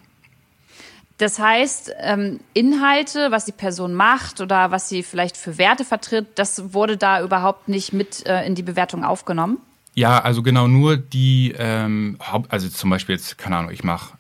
Das 1.18 1.40
heißt, 1.40 1.94
ähm, 2.00 2.42
Inhalte, 2.54 3.32
was 3.32 3.46
die 3.46 3.54
Person 3.54 3.94
macht 3.94 4.42
oder 4.42 4.72
was 4.72 4.90
sie 4.90 5.02
vielleicht 5.02 5.38
für 5.38 5.58
Werte 5.58 5.86
vertritt, 5.86 6.28
das 6.36 6.74
wurde 6.74 6.98
da 6.98 7.22
überhaupt 7.22 7.70
nicht 7.70 7.94
mit 7.94 8.26
äh, 8.26 8.46
in 8.46 8.56
die 8.56 8.64
Bewertung 8.64 9.06
aufgenommen? 9.06 9.60
Ja, 9.94 10.20
also 10.20 10.44
genau 10.44 10.68
nur 10.68 10.98
die, 10.98 11.56
ähm, 11.58 12.18
also 12.50 12.68
zum 12.68 12.90
Beispiel 12.90 13.16
jetzt, 13.16 13.38
keine 13.38 13.58
Ahnung, 13.58 13.72
ich 13.72 13.86
mache 13.86 14.18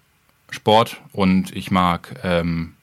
Sport 0.51 1.01
und 1.11 1.53
ich 1.53 1.69
mag, 1.69 2.15
ähm, 2.23 2.75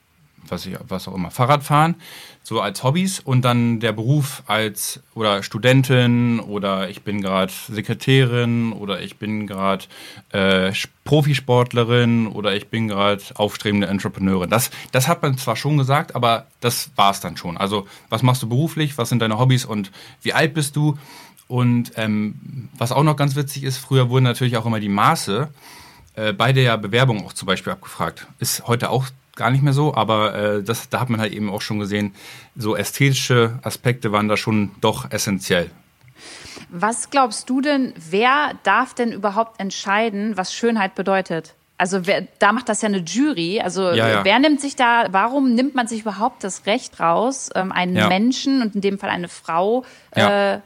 was, 0.47 0.67
ich, 0.67 0.77
was 0.87 1.07
auch 1.07 1.15
immer, 1.15 1.31
Fahrradfahren 1.31 1.95
so 2.43 2.59
als 2.59 2.83
Hobbys 2.83 3.19
und 3.21 3.43
dann 3.43 3.79
der 3.79 3.93
Beruf 3.93 4.43
als 4.47 5.01
oder 5.15 5.43
Studentin 5.43 6.41
oder 6.41 6.89
ich 6.89 7.01
bin 7.01 7.21
gerade 7.21 7.53
Sekretärin 7.69 8.73
oder 8.73 9.01
ich 9.01 9.17
bin 9.17 9.47
gerade 9.47 9.85
äh, 10.31 10.73
Profisportlerin 11.05 12.27
oder 12.27 12.53
ich 12.53 12.67
bin 12.67 12.89
gerade 12.89 13.23
aufstrebende 13.35 13.87
Entrepreneurin. 13.87 14.49
Das, 14.49 14.71
das 14.91 15.07
hat 15.07 15.21
man 15.21 15.37
zwar 15.37 15.55
schon 15.55 15.77
gesagt, 15.77 16.15
aber 16.15 16.47
das 16.59 16.91
war 16.97 17.11
es 17.11 17.21
dann 17.21 17.37
schon. 17.37 17.55
Also 17.55 17.87
was 18.09 18.23
machst 18.23 18.43
du 18.43 18.49
beruflich, 18.49 18.97
was 18.97 19.07
sind 19.09 19.21
deine 19.21 19.39
Hobbys 19.39 19.63
und 19.63 19.91
wie 20.21 20.33
alt 20.33 20.53
bist 20.53 20.75
du? 20.75 20.97
Und 21.47 21.93
ähm, 21.95 22.69
was 22.77 22.91
auch 22.91 23.03
noch 23.03 23.15
ganz 23.15 23.35
witzig 23.35 23.63
ist, 23.63 23.77
früher 23.77 24.09
wurden 24.09 24.23
natürlich 24.23 24.57
auch 24.57 24.65
immer 24.65 24.79
die 24.79 24.89
Maße 24.89 25.49
äh, 26.15 26.33
bei 26.33 26.51
der 26.51 26.77
Bewerbung 26.77 27.25
auch 27.25 27.33
zum 27.33 27.45
Beispiel 27.45 27.73
abgefragt. 27.73 28.27
Ist 28.39 28.67
heute 28.67 28.89
auch 28.89 29.07
gar 29.35 29.51
nicht 29.51 29.63
mehr 29.63 29.73
so, 29.73 29.95
aber 29.95 30.35
äh, 30.35 30.63
das, 30.63 30.89
da 30.89 30.99
hat 30.99 31.09
man 31.09 31.19
halt 31.19 31.33
eben 31.33 31.49
auch 31.49 31.61
schon 31.61 31.79
gesehen, 31.79 32.13
so 32.55 32.75
ästhetische 32.75 33.59
Aspekte 33.63 34.11
waren 34.11 34.27
da 34.27 34.37
schon 34.37 34.71
doch 34.81 35.11
essentiell. 35.11 35.71
Was 36.69 37.09
glaubst 37.09 37.49
du 37.49 37.61
denn, 37.61 37.93
wer 38.09 38.53
darf 38.63 38.93
denn 38.93 39.11
überhaupt 39.11 39.59
entscheiden, 39.59 40.37
was 40.37 40.53
Schönheit 40.53 40.95
bedeutet? 40.95 41.55
Also 41.77 42.05
wer, 42.05 42.27
da 42.39 42.53
macht 42.53 42.69
das 42.69 42.81
ja 42.81 42.87
eine 42.87 42.99
Jury. 42.99 43.59
Also 43.59 43.91
ja, 43.91 44.07
ja. 44.07 44.25
wer 44.25 44.39
nimmt 44.39 44.61
sich 44.61 44.75
da, 44.75 45.07
warum 45.11 45.53
nimmt 45.53 45.75
man 45.75 45.87
sich 45.87 46.01
überhaupt 46.01 46.43
das 46.43 46.65
Recht 46.65 46.99
raus, 46.99 47.49
ähm, 47.55 47.71
einen 47.71 47.95
ja. 47.95 48.07
Menschen 48.07 48.61
und 48.61 48.75
in 48.75 48.81
dem 48.81 48.99
Fall 48.99 49.09
eine 49.09 49.27
Frau 49.27 49.83
äh, 50.11 50.59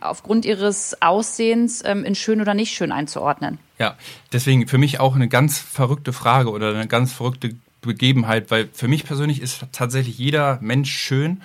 aufgrund 0.00 0.44
ihres 0.44 1.00
Aussehens 1.00 1.82
ähm, 1.84 2.04
in 2.04 2.14
schön 2.14 2.40
oder 2.40 2.54
nicht 2.54 2.74
schön 2.74 2.92
einzuordnen? 2.92 3.58
Ja, 3.78 3.96
deswegen 4.32 4.68
für 4.68 4.78
mich 4.78 5.00
auch 5.00 5.16
eine 5.16 5.28
ganz 5.28 5.58
verrückte 5.58 6.12
Frage 6.12 6.50
oder 6.50 6.74
eine 6.74 6.86
ganz 6.86 7.12
verrückte 7.12 7.56
Begebenheit, 7.82 8.50
weil 8.50 8.68
für 8.72 8.88
mich 8.88 9.04
persönlich 9.04 9.42
ist 9.42 9.66
tatsächlich 9.72 10.16
jeder 10.16 10.58
Mensch 10.62 10.90
schön 10.90 11.42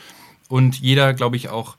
und 0.48 0.80
jeder, 0.80 1.14
glaube 1.14 1.36
ich, 1.36 1.50
auch 1.50 1.76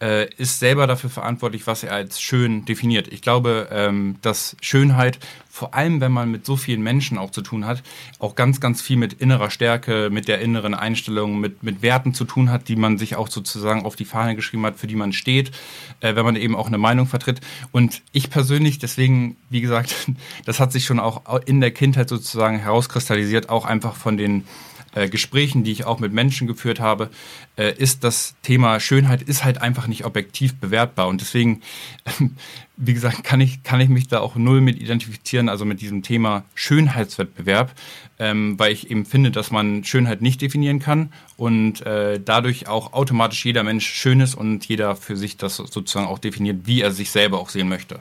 äh, 0.00 0.32
ist 0.34 0.60
selber 0.60 0.86
dafür 0.86 1.10
verantwortlich, 1.10 1.66
was 1.66 1.82
er 1.82 1.92
als 1.92 2.20
schön 2.20 2.64
definiert. 2.64 3.08
Ich 3.08 3.22
glaube, 3.22 3.68
ähm, 3.72 4.16
dass 4.22 4.56
Schönheit, 4.60 5.18
vor 5.50 5.74
allem 5.74 6.00
wenn 6.00 6.12
man 6.12 6.30
mit 6.30 6.46
so 6.46 6.56
vielen 6.56 6.82
Menschen 6.82 7.18
auch 7.18 7.30
zu 7.30 7.42
tun 7.42 7.66
hat, 7.66 7.82
auch 8.20 8.36
ganz, 8.36 8.60
ganz 8.60 8.80
viel 8.80 8.96
mit 8.96 9.14
innerer 9.14 9.50
Stärke, 9.50 10.08
mit 10.10 10.28
der 10.28 10.40
inneren 10.40 10.74
Einstellung, 10.74 11.40
mit, 11.40 11.62
mit 11.62 11.82
Werten 11.82 12.14
zu 12.14 12.24
tun 12.24 12.50
hat, 12.50 12.68
die 12.68 12.76
man 12.76 12.96
sich 12.96 13.16
auch 13.16 13.28
sozusagen 13.28 13.84
auf 13.84 13.96
die 13.96 14.04
Fahne 14.04 14.36
geschrieben 14.36 14.64
hat, 14.66 14.76
für 14.76 14.86
die 14.86 14.96
man 14.96 15.12
steht, 15.12 15.50
äh, 16.00 16.14
wenn 16.14 16.24
man 16.24 16.36
eben 16.36 16.54
auch 16.54 16.68
eine 16.68 16.78
Meinung 16.78 17.06
vertritt. 17.06 17.40
Und 17.72 18.02
ich 18.12 18.30
persönlich, 18.30 18.78
deswegen, 18.78 19.36
wie 19.50 19.60
gesagt, 19.60 19.94
das 20.44 20.60
hat 20.60 20.72
sich 20.72 20.84
schon 20.84 21.00
auch 21.00 21.22
in 21.46 21.60
der 21.60 21.72
Kindheit 21.72 22.08
sozusagen 22.08 22.58
herauskristallisiert, 22.58 23.48
auch 23.48 23.64
einfach 23.64 23.96
von 23.96 24.16
den 24.16 24.44
äh, 24.98 25.08
Gesprächen, 25.08 25.62
die 25.64 25.72
ich 25.72 25.84
auch 25.84 26.00
mit 26.00 26.12
Menschen 26.12 26.46
geführt 26.46 26.80
habe, 26.80 27.10
äh, 27.56 27.72
ist 27.76 28.02
das 28.04 28.34
Thema 28.42 28.80
Schönheit 28.80 29.22
ist 29.22 29.44
halt 29.44 29.62
einfach 29.62 29.86
nicht 29.86 30.04
objektiv 30.04 30.56
bewertbar. 30.56 31.06
Und 31.08 31.20
deswegen, 31.20 31.62
wie 32.76 32.94
gesagt, 32.94 33.22
kann 33.22 33.40
ich, 33.40 33.62
kann 33.62 33.80
ich 33.80 33.88
mich 33.88 34.08
da 34.08 34.20
auch 34.20 34.34
null 34.36 34.60
mit 34.60 34.80
identifizieren, 34.80 35.48
also 35.48 35.64
mit 35.64 35.80
diesem 35.80 36.02
Thema 36.02 36.44
Schönheitswettbewerb, 36.54 37.72
ähm, 38.18 38.58
weil 38.58 38.72
ich 38.72 38.90
eben 38.90 39.06
finde, 39.06 39.30
dass 39.30 39.50
man 39.50 39.84
Schönheit 39.84 40.20
nicht 40.20 40.42
definieren 40.42 40.80
kann 40.80 41.12
und 41.36 41.86
äh, 41.86 42.20
dadurch 42.22 42.66
auch 42.66 42.92
automatisch 42.92 43.44
jeder 43.44 43.62
Mensch 43.62 43.86
schön 43.86 44.20
ist 44.20 44.34
und 44.34 44.66
jeder 44.66 44.96
für 44.96 45.16
sich 45.16 45.36
das 45.36 45.56
sozusagen 45.56 46.06
auch 46.06 46.18
definiert, 46.18 46.62
wie 46.64 46.80
er 46.80 46.90
sich 46.90 47.10
selber 47.10 47.38
auch 47.38 47.50
sehen 47.50 47.68
möchte. 47.68 48.00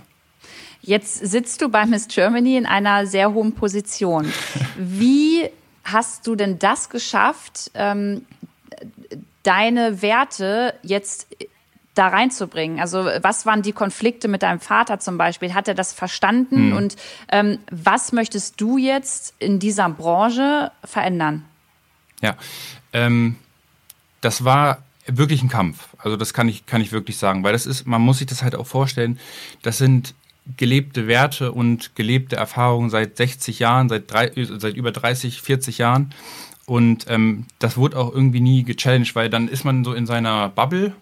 Jetzt 0.82 1.16
sitzt 1.26 1.62
du 1.62 1.70
bei 1.70 1.86
Miss 1.86 2.08
Germany 2.08 2.56
in 2.56 2.66
einer 2.66 3.06
sehr 3.06 3.34
hohen 3.34 3.54
Position. 3.54 4.32
Wie 4.78 5.50
hast 5.92 6.28
du 6.28 6.36
denn 6.36 6.60
das 6.60 6.90
geschafft, 6.90 7.72
ähm, 7.74 8.26
deine 9.44 10.02
Werte 10.02 10.74
jetzt 10.84 11.28
da 11.96 12.08
reinzubringen? 12.08 12.80
Also 12.80 13.06
was 13.22 13.46
waren 13.46 13.62
die 13.62 13.72
Konflikte 13.72 14.28
mit 14.28 14.44
deinem 14.44 14.60
Vater 14.60 15.00
zum 15.00 15.18
Beispiel? 15.18 15.54
Hat 15.54 15.68
er 15.68 15.74
das 15.74 15.94
verstanden? 15.94 16.70
Mhm. 16.70 16.76
Und 16.76 16.96
ähm, 17.32 17.60
was 17.72 18.12
möchtest 18.12 18.60
du 18.62 18.78
jetzt 18.78 19.34
in 19.40 19.60
dieser 19.60 19.90
Branche 19.90 20.72
verändern? 20.84 21.46
Ja, 22.22 22.36
ähm, 22.94 23.38
das 24.22 24.44
war 24.44 24.84
wirklich 25.06 25.42
ein 25.42 25.50
Kampf. 25.50 25.90
Also 25.98 26.18
das 26.18 26.34
kann 26.34 26.50
ich, 26.50 26.66
kann 26.66 26.82
ich 26.82 26.92
wirklich 26.92 27.18
sagen, 27.18 27.44
weil 27.44 27.54
das 27.54 27.66
ist, 27.66 27.88
man 27.88 28.02
muss 28.02 28.18
sich 28.18 28.28
das 28.28 28.44
halt 28.44 28.56
auch 28.56 28.68
vorstellen, 28.68 29.20
das 29.62 29.78
sind 29.78 30.14
gelebte 30.56 31.08
Werte 31.08 31.52
und 31.52 31.96
gelebte 31.96 32.36
Erfahrungen 32.36 32.90
seit 32.90 33.18
60 33.18 33.60
Jahren, 33.60 33.90
seit, 33.90 34.12
drei, 34.12 34.32
seit 34.36 34.76
über 34.76 34.92
30, 34.92 35.42
40 35.42 35.78
Jahren. 35.78 36.14
Und 36.66 37.06
ähm, 37.10 37.46
das 37.60 37.78
wurde 37.78 37.98
auch 37.98 38.14
irgendwie 38.14 38.42
nie 38.42 38.64
gechallenged, 38.64 39.16
weil 39.16 39.30
dann 39.30 39.48
ist 39.48 39.64
man 39.64 39.84
so 39.84 39.94
in 39.94 40.06
seiner 40.06 40.50
Bubble 40.50 40.94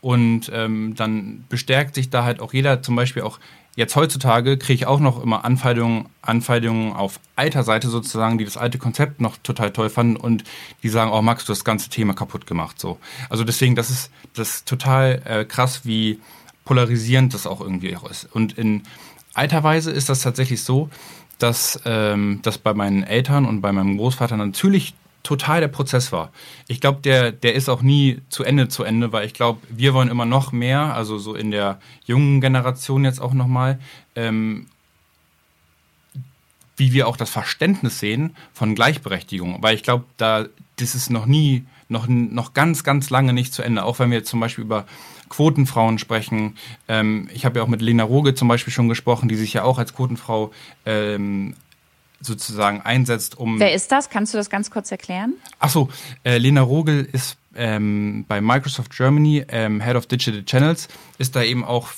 und 0.00 0.50
ähm, 0.52 0.94
dann 0.96 1.44
bestärkt 1.48 1.94
sich 1.94 2.10
da 2.10 2.24
halt 2.24 2.40
auch 2.40 2.52
jeder, 2.52 2.82
zum 2.82 2.94
Beispiel 2.94 3.22
auch 3.22 3.38
jetzt 3.76 3.96
heutzutage 3.96 4.56
kriege 4.56 4.74
ich 4.74 4.86
auch 4.86 5.00
noch 5.00 5.22
immer 5.22 5.44
Anfeindungen, 5.44 6.06
Anfeindungen 6.22 6.92
auf 6.92 7.18
alter 7.36 7.64
Seite 7.64 7.88
sozusagen, 7.88 8.38
die 8.38 8.44
das 8.44 8.56
alte 8.56 8.78
Konzept 8.78 9.20
noch 9.20 9.36
total 9.38 9.72
toll 9.72 9.90
fanden 9.90 10.16
und 10.16 10.44
die 10.82 10.88
sagen, 10.88 11.10
oh 11.10 11.22
Max, 11.22 11.44
du 11.44 11.50
hast 11.50 11.60
das 11.60 11.64
ganze 11.64 11.90
Thema 11.90 12.14
kaputt 12.14 12.46
gemacht. 12.46 12.78
So. 12.78 12.98
Also 13.28 13.44
deswegen, 13.44 13.74
das 13.74 13.90
ist 13.90 14.10
das 14.34 14.56
ist 14.56 14.68
total 14.68 15.22
äh, 15.24 15.44
krass, 15.44 15.84
wie 15.84 16.18
polarisierend 16.64 17.34
das 17.34 17.46
auch 17.46 17.60
irgendwie 17.60 17.96
auch 17.96 18.08
ist. 18.10 18.28
Und 18.32 18.56
in 18.58 18.82
alter 19.34 19.62
Weise 19.62 19.90
ist 19.90 20.08
das 20.08 20.22
tatsächlich 20.22 20.62
so, 20.62 20.88
dass 21.38 21.80
ähm, 21.84 22.40
das 22.42 22.58
bei 22.58 22.74
meinen 22.74 23.02
Eltern 23.02 23.44
und 23.44 23.60
bei 23.60 23.72
meinem 23.72 23.98
Großvater 23.98 24.36
natürlich 24.36 24.94
total 25.22 25.60
der 25.60 25.68
Prozess 25.68 26.12
war. 26.12 26.30
Ich 26.68 26.80
glaube, 26.80 27.00
der, 27.00 27.32
der 27.32 27.54
ist 27.54 27.68
auch 27.68 27.82
nie 27.82 28.20
zu 28.28 28.44
Ende 28.44 28.68
zu 28.68 28.84
Ende, 28.84 29.12
weil 29.12 29.26
ich 29.26 29.34
glaube, 29.34 29.60
wir 29.70 29.94
wollen 29.94 30.08
immer 30.08 30.26
noch 30.26 30.52
mehr, 30.52 30.94
also 30.94 31.18
so 31.18 31.34
in 31.34 31.50
der 31.50 31.80
jungen 32.04 32.40
Generation 32.40 33.04
jetzt 33.04 33.20
auch 33.20 33.32
nochmal, 33.32 33.80
ähm, 34.14 34.66
wie 36.76 36.92
wir 36.92 37.08
auch 37.08 37.16
das 37.16 37.30
Verständnis 37.30 38.00
sehen 38.00 38.36
von 38.52 38.74
Gleichberechtigung. 38.74 39.62
Weil 39.62 39.74
ich 39.74 39.82
glaube, 39.82 40.04
da 40.18 40.46
das 40.76 40.94
ist 40.94 41.10
noch 41.10 41.26
nie, 41.26 41.64
noch, 41.88 42.06
noch 42.08 42.52
ganz, 42.52 42.84
ganz 42.84 43.10
lange 43.10 43.32
nicht 43.32 43.54
zu 43.54 43.62
Ende. 43.62 43.84
Auch 43.84 43.98
wenn 43.98 44.10
wir 44.10 44.18
jetzt 44.18 44.30
zum 44.30 44.40
Beispiel 44.40 44.64
über 44.64 44.86
Quotenfrauen 45.28 45.98
sprechen. 45.98 46.56
Ähm, 46.88 47.28
ich 47.32 47.44
habe 47.44 47.58
ja 47.58 47.64
auch 47.64 47.68
mit 47.68 47.82
Lena 47.82 48.04
Roge 48.04 48.34
zum 48.34 48.48
Beispiel 48.48 48.72
schon 48.72 48.88
gesprochen, 48.88 49.28
die 49.28 49.36
sich 49.36 49.52
ja 49.52 49.64
auch 49.64 49.78
als 49.78 49.94
Quotenfrau 49.94 50.50
ähm, 50.86 51.54
sozusagen 52.20 52.80
einsetzt, 52.80 53.38
um. 53.38 53.60
Wer 53.60 53.74
ist 53.74 53.92
das? 53.92 54.10
Kannst 54.10 54.34
du 54.34 54.38
das 54.38 54.50
ganz 54.50 54.70
kurz 54.70 54.90
erklären? 54.90 55.34
Ach 55.58 55.68
so, 55.68 55.88
äh, 56.24 56.38
Lena 56.38 56.62
Rogel 56.62 57.08
ist 57.12 57.36
ähm, 57.54 58.24
bei 58.26 58.40
Microsoft 58.40 58.96
Germany 58.96 59.44
ähm, 59.48 59.80
Head 59.80 59.96
of 59.96 60.06
Digital 60.06 60.44
Channels, 60.44 60.88
ist 61.18 61.36
da 61.36 61.42
eben 61.42 61.64
auch 61.64 61.88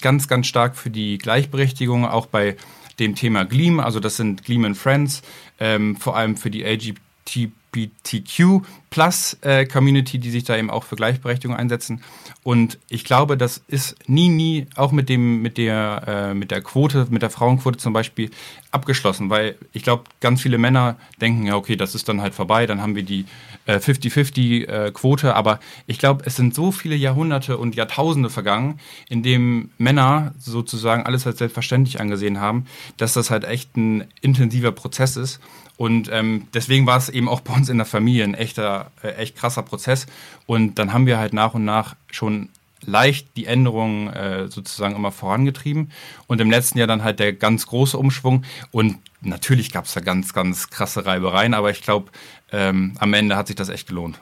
ganz, 0.00 0.28
ganz 0.28 0.46
stark 0.46 0.76
für 0.76 0.90
die 0.90 1.18
Gleichberechtigung, 1.18 2.06
auch 2.06 2.26
bei 2.26 2.56
dem 2.98 3.14
Thema 3.14 3.44
Gleam, 3.44 3.80
also 3.80 4.00
das 4.00 4.16
sind 4.16 4.44
Gleam 4.44 4.64
and 4.64 4.76
Friends, 4.76 5.22
ähm, 5.58 5.96
vor 5.96 6.16
allem 6.16 6.36
für 6.36 6.50
die 6.50 6.62
LGBT 6.62 7.50
LGBTQ 7.72 8.62
Plus 8.90 9.38
äh, 9.40 9.64
Community, 9.64 10.18
die 10.18 10.30
sich 10.30 10.44
da 10.44 10.54
eben 10.54 10.68
auch 10.68 10.84
für 10.84 10.96
Gleichberechtigung 10.96 11.56
einsetzen. 11.56 12.02
Und 12.42 12.78
ich 12.90 13.04
glaube, 13.04 13.38
das 13.38 13.62
ist 13.66 13.96
nie, 14.06 14.28
nie 14.28 14.66
auch 14.76 14.92
mit 14.92 15.08
dem, 15.08 15.40
mit 15.40 15.56
der, 15.56 16.02
äh, 16.06 16.34
mit 16.34 16.50
der 16.50 16.60
Quote, 16.60 17.06
mit 17.08 17.22
der 17.22 17.30
Frauenquote 17.30 17.78
zum 17.78 17.94
Beispiel 17.94 18.30
abgeschlossen, 18.70 19.30
weil 19.30 19.56
ich 19.72 19.82
glaube, 19.82 20.04
ganz 20.20 20.42
viele 20.42 20.58
Männer 20.58 20.96
denken, 21.20 21.46
ja, 21.46 21.56
okay, 21.56 21.76
das 21.76 21.94
ist 21.94 22.06
dann 22.08 22.20
halt 22.20 22.34
vorbei, 22.34 22.66
dann 22.66 22.82
haben 22.82 22.94
wir 22.94 23.02
die 23.02 23.24
50-50 23.66 24.66
äh, 24.66 24.90
Quote, 24.92 25.34
aber 25.34 25.60
ich 25.86 25.98
glaube, 25.98 26.24
es 26.26 26.36
sind 26.36 26.54
so 26.54 26.72
viele 26.72 26.96
Jahrhunderte 26.96 27.58
und 27.58 27.76
Jahrtausende 27.76 28.28
vergangen, 28.28 28.80
in 29.08 29.22
dem 29.22 29.70
Männer 29.78 30.34
sozusagen 30.38 31.04
alles 31.04 31.26
als 31.26 31.38
selbstverständlich 31.38 32.00
angesehen 32.00 32.40
haben, 32.40 32.66
dass 32.96 33.12
das 33.12 33.30
halt 33.30 33.44
echt 33.44 33.76
ein 33.76 34.04
intensiver 34.20 34.72
Prozess 34.72 35.16
ist. 35.16 35.40
Und 35.76 36.10
ähm, 36.12 36.48
deswegen 36.54 36.86
war 36.86 36.98
es 36.98 37.08
eben 37.08 37.28
auch 37.28 37.40
bei 37.40 37.54
uns 37.54 37.68
in 37.68 37.78
der 37.78 37.86
Familie 37.86 38.24
ein 38.24 38.34
echter, 38.34 38.90
äh, 39.02 39.14
echt 39.14 39.36
krasser 39.36 39.62
Prozess. 39.62 40.06
Und 40.46 40.78
dann 40.78 40.92
haben 40.92 41.06
wir 41.06 41.18
halt 41.18 41.32
nach 41.32 41.54
und 41.54 41.64
nach 41.64 41.96
schon 42.10 42.50
leicht 42.84 43.36
die 43.36 43.46
Änderungen 43.46 44.08
äh, 44.08 44.48
sozusagen 44.48 44.94
immer 44.94 45.12
vorangetrieben. 45.12 45.90
Und 46.26 46.40
im 46.40 46.50
letzten 46.50 46.78
Jahr 46.78 46.88
dann 46.88 47.04
halt 47.04 47.20
der 47.20 47.32
ganz 47.32 47.66
große 47.66 47.96
Umschwung. 47.96 48.44
Und 48.70 48.98
natürlich 49.20 49.72
gab 49.72 49.86
es 49.86 49.94
da 49.94 50.00
ganz, 50.00 50.32
ganz 50.32 50.70
krasse 50.70 51.06
Reibereien, 51.06 51.54
aber 51.54 51.70
ich 51.70 51.82
glaube, 51.82 52.10
ähm, 52.50 52.94
am 52.98 53.14
Ende 53.14 53.36
hat 53.36 53.46
sich 53.46 53.56
das 53.56 53.68
echt 53.68 53.88
gelohnt. 53.88 54.20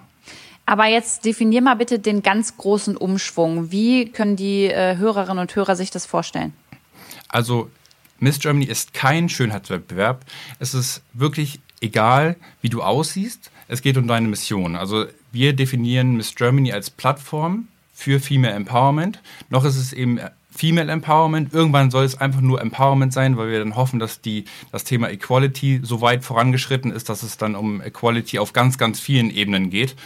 Aber 0.66 0.86
jetzt 0.86 1.24
definier 1.24 1.62
mal 1.62 1.74
bitte 1.74 1.98
den 1.98 2.22
ganz 2.22 2.56
großen 2.56 2.96
Umschwung. 2.96 3.72
Wie 3.72 4.10
können 4.10 4.36
die 4.36 4.66
äh, 4.66 4.96
Hörerinnen 4.96 5.40
und 5.40 5.56
Hörer 5.56 5.74
sich 5.74 5.90
das 5.90 6.06
vorstellen? 6.06 6.52
Also 7.28 7.70
Miss 8.20 8.38
Germany 8.38 8.66
ist 8.66 8.94
kein 8.94 9.28
Schönheitswettbewerb. 9.28 10.24
Es 10.58 10.74
ist 10.74 11.02
wirklich 11.12 11.60
egal, 11.80 12.36
wie 12.60 12.68
du 12.68 12.82
aussiehst. 12.82 13.50
Es 13.66 13.82
geht 13.82 13.96
um 13.96 14.06
deine 14.06 14.28
Mission. 14.28 14.76
Also 14.76 15.06
wir 15.32 15.54
definieren 15.54 16.16
Miss 16.16 16.34
Germany 16.34 16.72
als 16.72 16.90
Plattform 16.90 17.68
für 17.94 18.20
Female 18.20 18.54
Empowerment. 18.54 19.20
Noch 19.48 19.64
ist 19.64 19.76
es 19.76 19.92
eben 19.92 20.20
Female 20.50 20.90
Empowerment. 20.90 21.54
Irgendwann 21.54 21.90
soll 21.90 22.04
es 22.04 22.20
einfach 22.20 22.40
nur 22.40 22.60
Empowerment 22.60 23.12
sein, 23.12 23.36
weil 23.36 23.50
wir 23.50 23.60
dann 23.60 23.76
hoffen, 23.76 23.98
dass 23.98 24.20
die, 24.20 24.44
das 24.72 24.84
Thema 24.84 25.08
Equality 25.10 25.80
so 25.82 26.00
weit 26.00 26.24
vorangeschritten 26.24 26.92
ist, 26.92 27.08
dass 27.08 27.22
es 27.22 27.38
dann 27.38 27.54
um 27.54 27.80
Equality 27.80 28.38
auf 28.38 28.52
ganz, 28.52 28.76
ganz 28.76 29.00
vielen 29.00 29.30
Ebenen 29.30 29.70
geht. 29.70 29.96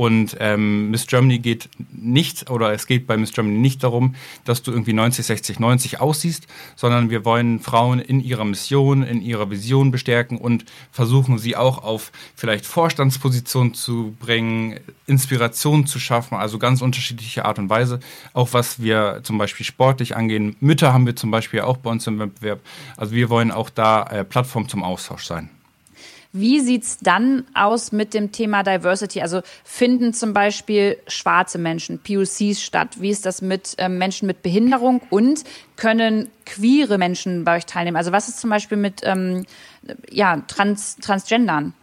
Und 0.00 0.34
ähm, 0.40 0.90
Miss 0.90 1.06
Germany 1.06 1.40
geht 1.40 1.68
nicht, 1.92 2.48
oder 2.48 2.72
es 2.72 2.86
geht 2.86 3.06
bei 3.06 3.18
Miss 3.18 3.34
Germany 3.34 3.58
nicht 3.58 3.84
darum, 3.84 4.14
dass 4.46 4.62
du 4.62 4.70
irgendwie 4.70 4.94
90, 4.94 5.26
60, 5.26 5.60
90 5.60 6.00
aussiehst, 6.00 6.46
sondern 6.74 7.10
wir 7.10 7.26
wollen 7.26 7.60
Frauen 7.60 7.98
in 7.98 8.20
ihrer 8.20 8.46
Mission, 8.46 9.02
in 9.02 9.20
ihrer 9.20 9.50
Vision 9.50 9.90
bestärken 9.90 10.38
und 10.38 10.64
versuchen 10.90 11.36
sie 11.36 11.54
auch 11.54 11.84
auf 11.84 12.12
vielleicht 12.34 12.64
Vorstandspositionen 12.64 13.74
zu 13.74 14.16
bringen, 14.18 14.80
Inspiration 15.06 15.86
zu 15.86 15.98
schaffen, 15.98 16.38
also 16.38 16.58
ganz 16.58 16.80
unterschiedliche 16.80 17.44
Art 17.44 17.58
und 17.58 17.68
Weise. 17.68 18.00
Auch 18.32 18.54
was 18.54 18.80
wir 18.80 19.20
zum 19.22 19.36
Beispiel 19.36 19.66
sportlich 19.66 20.16
angehen. 20.16 20.56
Mütter 20.60 20.94
haben 20.94 21.04
wir 21.04 21.14
zum 21.14 21.30
Beispiel 21.30 21.60
auch 21.60 21.76
bei 21.76 21.90
uns 21.90 22.06
im 22.06 22.18
Wettbewerb. 22.18 22.60
Also 22.96 23.14
wir 23.14 23.28
wollen 23.28 23.50
auch 23.50 23.68
da 23.68 24.04
äh, 24.04 24.24
Plattform 24.24 24.66
zum 24.66 24.82
Austausch 24.82 25.26
sein. 25.26 25.50
Wie 26.32 26.60
sieht's 26.60 26.98
dann 26.98 27.44
aus 27.54 27.90
mit 27.90 28.14
dem 28.14 28.30
Thema 28.30 28.62
Diversity? 28.62 29.20
Also 29.20 29.42
finden 29.64 30.12
zum 30.14 30.32
Beispiel 30.32 30.96
schwarze 31.08 31.58
Menschen, 31.58 31.98
POCs 31.98 32.62
statt? 32.62 33.00
Wie 33.00 33.10
ist 33.10 33.26
das 33.26 33.42
mit 33.42 33.74
äh, 33.78 33.88
Menschen 33.88 34.26
mit 34.26 34.42
Behinderung? 34.42 35.02
Und 35.10 35.42
können 35.76 36.28
queere 36.46 36.98
Menschen 36.98 37.44
bei 37.44 37.56
euch 37.56 37.66
teilnehmen? 37.66 37.96
Also 37.96 38.12
was 38.12 38.28
ist 38.28 38.40
zum 38.40 38.50
Beispiel 38.50 38.78
mit 38.78 39.00
ähm, 39.02 39.44
ja, 40.08 40.36
Trans 40.46 40.96
Transgendern? 40.96 41.74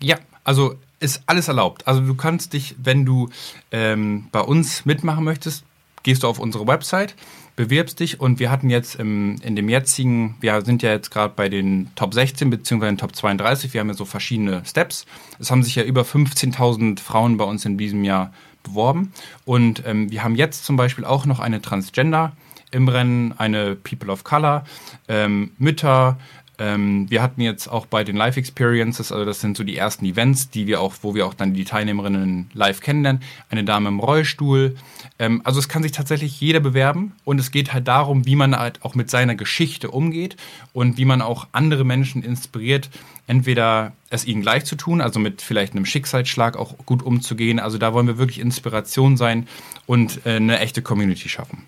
Ja, 0.00 0.16
also 0.42 0.76
ist 0.98 1.22
alles 1.26 1.48
erlaubt. 1.48 1.86
Also 1.86 2.00
du 2.00 2.14
kannst 2.14 2.54
dich, 2.54 2.76
wenn 2.82 3.04
du 3.04 3.28
ähm, 3.72 4.28
bei 4.32 4.40
uns 4.40 4.86
mitmachen 4.86 5.24
möchtest, 5.24 5.64
gehst 6.02 6.22
du 6.22 6.28
auf 6.28 6.38
unsere 6.38 6.66
Website 6.66 7.14
bewirbst 7.62 8.00
dich 8.00 8.18
und 8.18 8.40
wir 8.40 8.50
hatten 8.50 8.70
jetzt 8.70 8.96
im, 8.96 9.36
in 9.44 9.54
dem 9.54 9.68
jetzigen, 9.68 10.34
wir 10.40 10.62
sind 10.62 10.82
ja 10.82 10.90
jetzt 10.90 11.12
gerade 11.12 11.32
bei 11.36 11.48
den 11.48 11.92
Top 11.94 12.12
16 12.12 12.50
beziehungsweise 12.50 12.92
den 12.92 12.98
Top 12.98 13.14
32, 13.14 13.72
wir 13.72 13.80
haben 13.80 13.86
ja 13.86 13.94
so 13.94 14.04
verschiedene 14.04 14.64
Steps. 14.64 15.06
Es 15.38 15.52
haben 15.52 15.62
sich 15.62 15.76
ja 15.76 15.84
über 15.84 16.02
15.000 16.02 16.98
Frauen 16.98 17.36
bei 17.36 17.44
uns 17.44 17.64
in 17.64 17.78
diesem 17.78 18.02
Jahr 18.02 18.32
beworben 18.64 19.12
und 19.44 19.84
ähm, 19.86 20.10
wir 20.10 20.24
haben 20.24 20.34
jetzt 20.34 20.64
zum 20.64 20.76
Beispiel 20.76 21.04
auch 21.04 21.24
noch 21.24 21.38
eine 21.38 21.62
Transgender 21.62 22.32
im 22.72 22.88
Rennen, 22.88 23.32
eine 23.38 23.76
People 23.76 24.10
of 24.10 24.24
Color, 24.24 24.64
ähm, 25.06 25.52
Mütter, 25.58 26.18
ähm, 26.62 27.10
wir 27.10 27.22
hatten 27.22 27.40
jetzt 27.40 27.66
auch 27.66 27.86
bei 27.86 28.04
den 28.04 28.14
Live 28.14 28.36
Experiences, 28.36 29.10
also 29.10 29.24
das 29.24 29.40
sind 29.40 29.56
so 29.56 29.64
die 29.64 29.76
ersten 29.76 30.04
Events, 30.04 30.48
die 30.48 30.68
wir 30.68 30.80
auch, 30.80 30.94
wo 31.02 31.12
wir 31.12 31.26
auch 31.26 31.34
dann 31.34 31.54
die 31.54 31.64
Teilnehmerinnen 31.64 32.50
live 32.54 32.80
kennenlernen, 32.80 33.20
eine 33.50 33.64
Dame 33.64 33.88
im 33.88 33.98
Rollstuhl. 33.98 34.76
Ähm, 35.18 35.40
also 35.42 35.58
es 35.58 35.68
kann 35.68 35.82
sich 35.82 35.90
tatsächlich 35.90 36.40
jeder 36.40 36.60
bewerben 36.60 37.14
und 37.24 37.40
es 37.40 37.50
geht 37.50 37.72
halt 37.72 37.88
darum, 37.88 38.26
wie 38.26 38.36
man 38.36 38.56
halt 38.56 38.84
auch 38.84 38.94
mit 38.94 39.10
seiner 39.10 39.34
Geschichte 39.34 39.90
umgeht 39.90 40.36
und 40.72 40.98
wie 40.98 41.04
man 41.04 41.20
auch 41.20 41.48
andere 41.50 41.84
Menschen 41.84 42.22
inspiriert, 42.22 42.90
entweder 43.26 43.92
es 44.10 44.24
ihnen 44.24 44.42
gleich 44.42 44.64
zu 44.64 44.76
tun, 44.76 45.00
also 45.00 45.18
mit 45.18 45.42
vielleicht 45.42 45.72
einem 45.72 45.84
Schicksalsschlag 45.84 46.56
auch 46.56 46.76
gut 46.86 47.02
umzugehen. 47.02 47.58
Also 47.58 47.76
da 47.76 47.92
wollen 47.92 48.06
wir 48.06 48.18
wirklich 48.18 48.38
Inspiration 48.38 49.16
sein 49.16 49.48
und 49.86 50.24
äh, 50.26 50.36
eine 50.36 50.60
echte 50.60 50.80
Community 50.80 51.28
schaffen. 51.28 51.64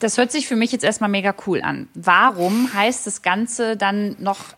Das 0.00 0.18
hört 0.18 0.32
sich 0.32 0.46
für 0.46 0.56
mich 0.56 0.72
jetzt 0.72 0.84
erstmal 0.84 1.10
mega 1.10 1.34
cool 1.46 1.62
an. 1.62 1.88
Warum 1.94 2.72
heißt 2.72 3.06
das 3.06 3.22
Ganze 3.22 3.76
dann 3.76 4.16
noch 4.18 4.54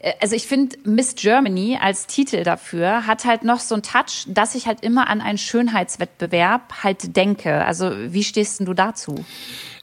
äh, 0.00 0.12
also 0.20 0.34
ich 0.34 0.46
finde, 0.46 0.76
Miss 0.84 1.14
Germany 1.14 1.78
als 1.80 2.06
Titel 2.06 2.42
dafür 2.42 3.06
hat 3.06 3.24
halt 3.24 3.44
noch 3.44 3.60
so 3.60 3.74
einen 3.74 3.82
Touch, 3.82 4.24
dass 4.26 4.54
ich 4.54 4.66
halt 4.66 4.82
immer 4.82 5.08
an 5.08 5.20
einen 5.20 5.38
Schönheitswettbewerb 5.38 6.82
halt 6.82 7.16
denke. 7.16 7.64
Also 7.64 7.92
wie 8.12 8.24
stehst 8.24 8.60
denn 8.60 8.66
du 8.66 8.74
dazu? 8.74 9.24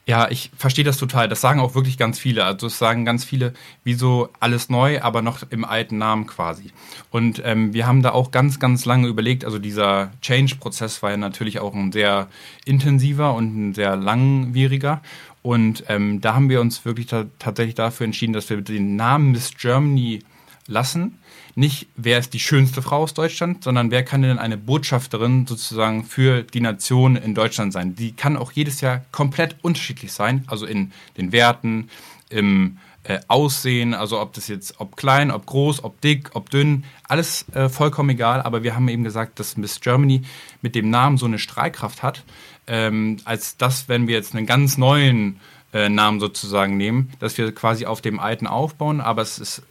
Ja, 0.07 0.31
ich 0.31 0.51
verstehe 0.55 0.85
das 0.85 0.95
total. 0.97 1.27
Das 1.27 1.41
sagen 1.41 1.59
auch 1.59 1.75
wirklich 1.75 1.97
ganz 1.97 2.17
viele. 2.17 2.45
Also 2.45 2.67
es 2.67 2.79
sagen 2.79 3.03
ganz 3.03 3.25
viele, 3.25 3.53
wieso 3.83 4.29
alles 4.39 4.69
neu, 4.69 5.01
aber 5.01 5.21
noch 5.21 5.43
im 5.49 5.65
alten 5.65 5.97
Namen 5.97 6.27
quasi. 6.27 6.71
Und 7.11 7.41
ähm, 7.43 7.73
wir 7.73 7.85
haben 7.85 8.01
da 8.01 8.11
auch 8.13 8.31
ganz, 8.31 8.57
ganz 8.57 8.85
lange 8.85 9.09
überlegt. 9.09 9.43
Also 9.43 9.59
dieser 9.59 10.13
Change-Prozess 10.21 11.03
war 11.03 11.11
ja 11.11 11.17
natürlich 11.17 11.59
auch 11.59 11.73
ein 11.73 11.91
sehr 11.91 12.29
intensiver 12.63 13.33
und 13.33 13.57
ein 13.57 13.73
sehr 13.73 13.97
langwieriger. 13.97 15.01
Und 15.41 15.83
ähm, 15.89 16.21
da 16.21 16.35
haben 16.35 16.49
wir 16.49 16.61
uns 16.61 16.85
wirklich 16.85 17.07
tatsächlich 17.07 17.75
dafür 17.75 18.05
entschieden, 18.05 18.31
dass 18.31 18.49
wir 18.49 18.61
den 18.61 18.95
Namen 18.95 19.31
Miss 19.31 19.51
Germany 19.57 20.23
lassen 20.67 21.17
nicht, 21.57 21.87
wer 21.95 22.19
ist 22.19 22.35
die 22.35 22.39
schönste 22.39 22.83
Frau 22.83 22.97
aus 23.01 23.15
Deutschland, 23.15 23.63
sondern 23.63 23.89
wer 23.89 24.05
kann 24.05 24.21
denn 24.21 24.37
eine 24.37 24.57
Botschafterin 24.57 25.47
sozusagen 25.47 26.05
für 26.05 26.43
die 26.43 26.61
Nation 26.61 27.15
in 27.15 27.33
Deutschland 27.33 27.73
sein. 27.73 27.95
Die 27.95 28.11
kann 28.11 28.37
auch 28.37 28.51
jedes 28.51 28.79
Jahr 28.81 29.03
komplett 29.11 29.55
unterschiedlich 29.63 30.11
sein, 30.11 30.43
also 30.45 30.67
in 30.67 30.91
den 31.17 31.31
Werten, 31.31 31.89
im 32.29 32.77
äh, 33.05 33.17
Aussehen, 33.27 33.95
also 33.95 34.21
ob 34.21 34.33
das 34.33 34.47
jetzt, 34.49 34.79
ob 34.79 34.97
klein, 34.97 35.31
ob 35.31 35.47
groß, 35.47 35.83
ob 35.83 35.99
dick, 36.01 36.29
ob 36.35 36.51
dünn, 36.51 36.83
alles 37.07 37.47
äh, 37.55 37.69
vollkommen 37.69 38.11
egal. 38.11 38.43
Aber 38.43 38.61
wir 38.61 38.75
haben 38.75 38.87
eben 38.87 39.03
gesagt, 39.03 39.39
dass 39.39 39.57
Miss 39.57 39.81
Germany 39.81 40.21
mit 40.61 40.75
dem 40.75 40.91
Namen 40.91 41.17
so 41.17 41.25
eine 41.25 41.39
Strahlkraft 41.39 42.03
hat, 42.03 42.23
ähm, 42.67 43.17
als 43.25 43.57
dass, 43.57 43.89
wenn 43.89 44.07
wir 44.07 44.13
jetzt 44.13 44.35
einen 44.35 44.45
ganz 44.45 44.77
neuen 44.77 45.39
äh, 45.73 45.89
Namen 45.89 46.19
sozusagen 46.19 46.77
nehmen, 46.77 47.09
dass 47.17 47.35
wir 47.39 47.51
quasi 47.55 47.87
auf 47.87 48.01
dem 48.01 48.19
alten 48.19 48.45
aufbauen, 48.45 49.01
aber 49.01 49.23
es 49.23 49.39
ist 49.39 49.63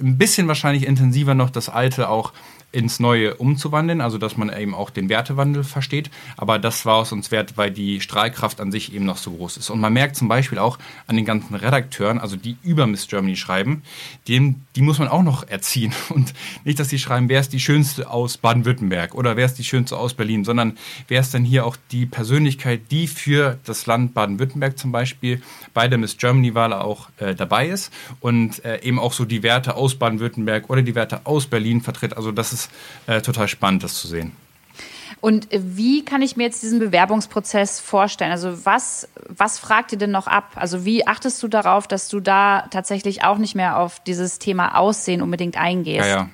ein 0.00 0.18
bisschen 0.18 0.48
wahrscheinlich 0.48 0.86
intensiver 0.86 1.34
noch 1.34 1.50
das 1.50 1.68
Alte 1.68 2.08
auch 2.08 2.32
ins 2.72 3.00
Neue 3.00 3.34
umzuwandeln, 3.34 4.00
also 4.00 4.18
dass 4.18 4.36
man 4.36 4.54
eben 4.56 4.74
auch 4.74 4.90
den 4.90 5.08
Wertewandel 5.08 5.64
versteht. 5.64 6.10
Aber 6.36 6.58
das 6.58 6.86
war 6.86 7.02
es 7.02 7.12
uns 7.12 7.30
wert, 7.30 7.56
weil 7.56 7.70
die 7.70 8.00
Strahlkraft 8.00 8.60
an 8.60 8.70
sich 8.70 8.94
eben 8.94 9.04
noch 9.04 9.16
so 9.16 9.32
groß 9.32 9.56
ist. 9.56 9.70
Und 9.70 9.80
man 9.80 9.92
merkt 9.92 10.16
zum 10.16 10.28
Beispiel 10.28 10.58
auch 10.58 10.78
an 11.06 11.16
den 11.16 11.24
ganzen 11.24 11.54
Redakteuren, 11.54 12.18
also 12.18 12.36
die 12.36 12.56
über 12.62 12.86
Miss 12.86 13.08
Germany 13.08 13.36
schreiben, 13.36 13.82
dem, 14.28 14.62
die 14.76 14.82
muss 14.82 14.98
man 14.98 15.08
auch 15.08 15.22
noch 15.22 15.48
erziehen. 15.48 15.92
Und 16.10 16.32
nicht, 16.64 16.78
dass 16.78 16.88
die 16.88 16.98
schreiben, 16.98 17.28
wer 17.28 17.40
ist 17.40 17.52
die 17.52 17.60
Schönste 17.60 18.10
aus 18.10 18.36
Baden-Württemberg 18.36 19.14
oder 19.14 19.36
wer 19.36 19.46
ist 19.46 19.58
die 19.58 19.64
Schönste 19.64 19.96
aus 19.96 20.14
Berlin, 20.14 20.44
sondern 20.44 20.78
wer 21.08 21.20
ist 21.20 21.34
denn 21.34 21.44
hier 21.44 21.66
auch 21.66 21.76
die 21.90 22.06
Persönlichkeit, 22.06 22.82
die 22.90 23.06
für 23.06 23.58
das 23.64 23.86
Land 23.86 24.14
Baden-Württemberg 24.14 24.78
zum 24.78 24.92
Beispiel 24.92 25.42
bei 25.74 25.88
der 25.88 25.98
Miss 25.98 26.16
Germany-Wahl 26.16 26.72
auch 26.72 27.08
äh, 27.18 27.34
dabei 27.34 27.68
ist 27.68 27.92
und 28.20 28.64
äh, 28.64 28.80
eben 28.82 28.98
auch 28.98 29.12
so 29.12 29.24
die 29.24 29.42
Werte 29.42 29.74
aus 29.74 29.96
Baden-Württemberg 29.96 30.70
oder 30.70 30.82
die 30.82 30.94
Werte 30.94 31.22
aus 31.24 31.46
Berlin 31.46 31.80
vertritt. 31.80 32.16
Also 32.16 32.32
das 32.32 32.52
ist 32.52 32.59
ist 32.64 32.70
äh, 33.06 33.22
total 33.22 33.48
spannend, 33.48 33.82
das 33.82 33.94
zu 33.94 34.08
sehen. 34.08 34.32
Und 35.20 35.48
wie 35.52 36.04
kann 36.04 36.22
ich 36.22 36.36
mir 36.36 36.44
jetzt 36.44 36.62
diesen 36.62 36.78
Bewerbungsprozess 36.78 37.78
vorstellen? 37.78 38.30
Also 38.30 38.64
was, 38.64 39.06
was 39.28 39.58
fragt 39.58 39.92
ihr 39.92 39.98
denn 39.98 40.10
noch 40.10 40.26
ab? 40.26 40.52
Also 40.54 40.86
wie 40.86 41.06
achtest 41.06 41.42
du 41.42 41.48
darauf, 41.48 41.86
dass 41.86 42.08
du 42.08 42.20
da 42.20 42.66
tatsächlich 42.70 43.22
auch 43.22 43.36
nicht 43.36 43.54
mehr 43.54 43.78
auf 43.78 44.00
dieses 44.00 44.38
Thema 44.38 44.78
Aussehen 44.78 45.20
unbedingt 45.20 45.58
eingehst? 45.58 46.06
Ja, 46.06 46.06
ja. 46.06 46.30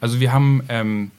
Also 0.00 0.18
wir 0.18 0.32
haben 0.32 0.62
ähm, 0.70 1.10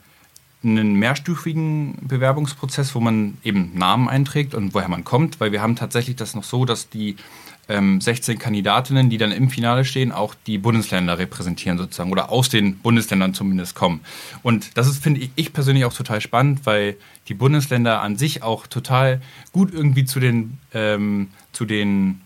einen 0.64 0.94
mehrstufigen 0.94 1.98
Bewerbungsprozess, 2.00 2.94
wo 2.96 3.00
man 3.00 3.38
eben 3.44 3.78
Namen 3.78 4.08
einträgt 4.08 4.54
und 4.54 4.74
woher 4.74 4.88
man 4.88 5.04
kommt, 5.04 5.38
weil 5.38 5.52
wir 5.52 5.62
haben 5.62 5.76
tatsächlich 5.76 6.16
das 6.16 6.34
noch 6.34 6.44
so, 6.44 6.64
dass 6.64 6.88
die 6.88 7.16
ähm, 7.68 8.00
16 8.00 8.38
Kandidatinnen, 8.38 9.10
die 9.10 9.18
dann 9.18 9.32
im 9.32 9.50
Finale 9.50 9.84
stehen, 9.84 10.12
auch 10.12 10.34
die 10.46 10.58
Bundesländer 10.58 11.18
repräsentieren 11.18 11.78
sozusagen 11.78 12.10
oder 12.10 12.30
aus 12.30 12.48
den 12.48 12.78
Bundesländern 12.78 13.34
zumindest 13.34 13.74
kommen. 13.74 14.00
Und 14.42 14.76
das 14.76 14.88
ist, 14.88 15.02
finde 15.02 15.28
ich 15.34 15.52
persönlich 15.52 15.84
auch 15.84 15.92
total 15.92 16.20
spannend, 16.20 16.60
weil 16.64 16.96
die 17.28 17.34
Bundesländer 17.34 18.00
an 18.00 18.16
sich 18.16 18.42
auch 18.42 18.66
total 18.66 19.20
gut 19.52 19.72
irgendwie 19.72 20.04
zu 20.04 20.20
den, 20.20 20.58
ähm, 20.72 21.28
zu 21.52 21.64
den 21.64 22.20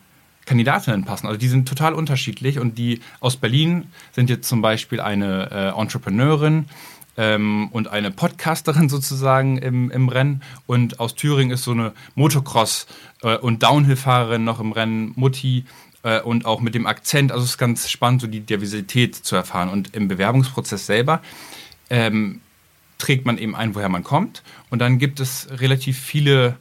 Kandidatinnen 0.45 1.05
passen. 1.05 1.27
Also 1.27 1.39
die 1.39 1.49
sind 1.49 1.69
total 1.69 1.95
unterschiedlich 1.95 2.59
und 2.59 2.79
die 2.79 3.01
aus 3.21 3.37
Berlin 3.37 3.87
sind 4.13 4.29
jetzt 4.29 4.49
zum 4.49 4.61
Beispiel 4.61 5.01
eine 5.01 5.51
äh, 5.51 5.81
Entrepreneurin, 5.81 6.67
ähm, 7.17 7.69
und 7.73 7.89
eine 7.89 8.11
Podcasterin 8.11 8.89
sozusagen 8.89 9.59
im, 9.59 9.91
im 9.91 10.09
Rennen. 10.09 10.43
Und 10.67 11.01
aus 11.01 11.15
Thüringen 11.15 11.53
ist 11.53 11.65
so 11.65 11.73
eine 11.73 11.93
Motocross- 12.17 12.87
äh, 13.23 13.37
und 13.37 13.63
Downhill-Fahrerin 13.63 14.45
noch 14.45 14.61
im 14.61 14.73
Rennen, 14.73 15.13
Mutti. 15.17 15.65
Äh, 16.03 16.21
und 16.21 16.47
auch 16.47 16.61
mit 16.61 16.75
dem 16.75 16.87
Akzent, 16.87 17.33
also 17.33 17.45
es 17.45 17.51
ist 17.51 17.59
ganz 17.59 17.89
spannend, 17.89 18.21
so 18.23 18.27
die 18.27 18.41
Diversität 18.41 19.15
zu 19.15 19.37
erfahren. 19.37 19.69
Und 19.69 19.95
im 19.95 20.09
Bewerbungsprozess 20.09 20.87
selber 20.87 21.23
ähm, 21.91 22.41
trägt 22.99 23.27
man 23.27 23.39
eben 23.39 23.55
ein, 23.55 23.75
woher 23.75 23.89
man 23.89 24.05
kommt. 24.05 24.43
Und 24.71 24.79
dann 24.79 24.99
gibt 24.99 25.21
es 25.21 25.49
relativ 25.51 25.99
viele 25.99 26.57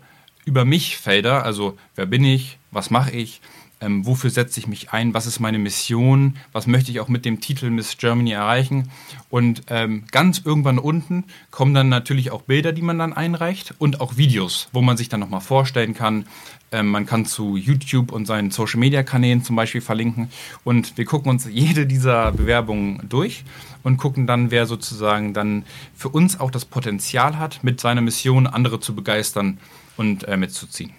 über 0.45 0.65
mich 0.65 0.97
Felder, 0.97 1.43
also 1.45 1.77
wer 1.95 2.07
bin 2.07 2.23
ich, 2.23 2.57
was 2.71 2.89
mache 2.89 3.11
ich, 3.11 3.41
ähm, 3.81 4.05
wofür 4.05 4.29
setze 4.29 4.59
ich 4.59 4.67
mich 4.67 4.91
ein, 4.91 5.13
was 5.13 5.25
ist 5.25 5.39
meine 5.39 5.57
Mission, 5.57 6.37
was 6.51 6.67
möchte 6.67 6.91
ich 6.91 6.99
auch 6.99 7.07
mit 7.07 7.25
dem 7.25 7.41
Titel 7.41 7.69
Miss 7.69 7.97
Germany 7.97 8.31
erreichen. 8.31 8.91
Und 9.29 9.63
ähm, 9.67 10.03
ganz 10.11 10.41
irgendwann 10.45 10.77
unten 10.77 11.25
kommen 11.49 11.73
dann 11.73 11.89
natürlich 11.89 12.31
auch 12.31 12.43
Bilder, 12.43 12.71
die 12.71 12.83
man 12.83 12.99
dann 12.99 13.13
einreicht 13.13 13.73
und 13.79 13.99
auch 13.99 14.17
Videos, 14.17 14.69
wo 14.71 14.81
man 14.81 14.97
sich 14.97 15.09
dann 15.09 15.19
nochmal 15.19 15.41
vorstellen 15.41 15.95
kann. 15.95 16.25
Ähm, 16.71 16.87
man 16.87 17.05
kann 17.05 17.25
zu 17.25 17.57
YouTube 17.57 18.11
und 18.11 18.25
seinen 18.27 18.51
Social-Media-Kanälen 18.51 19.43
zum 19.43 19.55
Beispiel 19.55 19.81
verlinken. 19.81 20.29
Und 20.63 20.97
wir 20.97 21.05
gucken 21.05 21.31
uns 21.31 21.47
jede 21.49 21.87
dieser 21.87 22.31
Bewerbungen 22.31 23.01
durch 23.09 23.43
und 23.83 23.97
gucken 23.97 24.27
dann, 24.27 24.51
wer 24.51 24.67
sozusagen 24.67 25.33
dann 25.33 25.65
für 25.95 26.09
uns 26.09 26.39
auch 26.39 26.51
das 26.51 26.65
Potenzial 26.65 27.39
hat, 27.39 27.63
mit 27.63 27.81
seiner 27.81 28.01
Mission 28.01 28.45
andere 28.45 28.79
zu 28.79 28.93
begeistern 28.93 29.57
und 29.97 30.23
äh, 30.27 30.37
mitzuziehen. 30.37 30.91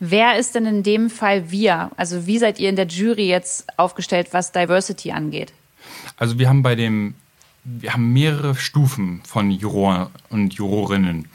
Wer 0.00 0.38
ist 0.38 0.54
denn 0.54 0.66
in 0.66 0.82
dem 0.82 1.10
Fall 1.10 1.50
wir? 1.50 1.90
Also 1.96 2.26
wie 2.26 2.38
seid 2.38 2.58
ihr 2.58 2.68
in 2.68 2.76
der 2.76 2.86
Jury 2.86 3.28
jetzt 3.28 3.66
aufgestellt, 3.78 4.28
was 4.32 4.52
Diversity 4.52 5.12
angeht? 5.12 5.52
Also 6.16 6.38
wir 6.38 6.48
haben 6.48 6.62
bei 6.62 6.74
dem, 6.74 7.14
wir 7.64 7.92
haben 7.92 8.12
mehrere 8.12 8.54
Stufen 8.54 9.22
von 9.24 9.50
Juroren 9.50 10.08
und 10.30 10.54
Jurorinnen. 10.54 11.28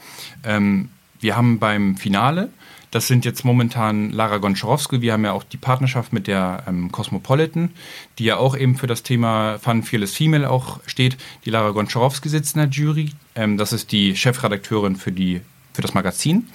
Ähm, 0.44 0.90
wir 1.20 1.36
haben 1.36 1.58
beim 1.58 1.96
Finale, 1.96 2.50
das 2.90 3.06
sind 3.06 3.24
jetzt 3.24 3.44
momentan 3.44 4.10
Lara 4.10 4.38
Gonczarowski, 4.38 5.00
wir 5.00 5.12
haben 5.12 5.24
ja 5.24 5.32
auch 5.32 5.44
die 5.44 5.56
Partnerschaft 5.56 6.12
mit 6.12 6.26
der 6.26 6.64
ähm, 6.66 6.90
Cosmopolitan, 6.90 7.70
die 8.18 8.24
ja 8.24 8.36
auch 8.36 8.56
eben 8.56 8.76
für 8.76 8.86
das 8.88 9.02
Thema 9.02 9.58
Fun 9.58 9.82
Fearless 9.82 10.16
Female 10.16 10.50
auch 10.50 10.80
steht. 10.86 11.16
Die 11.44 11.50
Lara 11.50 11.70
Gonczarowski 11.70 12.28
sitzt 12.28 12.56
in 12.56 12.62
der 12.62 12.70
Jury, 12.70 13.12
ähm, 13.36 13.58
das 13.58 13.72
ist 13.72 13.92
die 13.92 14.16
Chefredakteurin 14.16 14.96
für 14.96 15.12
die 15.12 15.40
für 15.80 15.86
das 15.86 15.94
Magazin. 15.94 16.46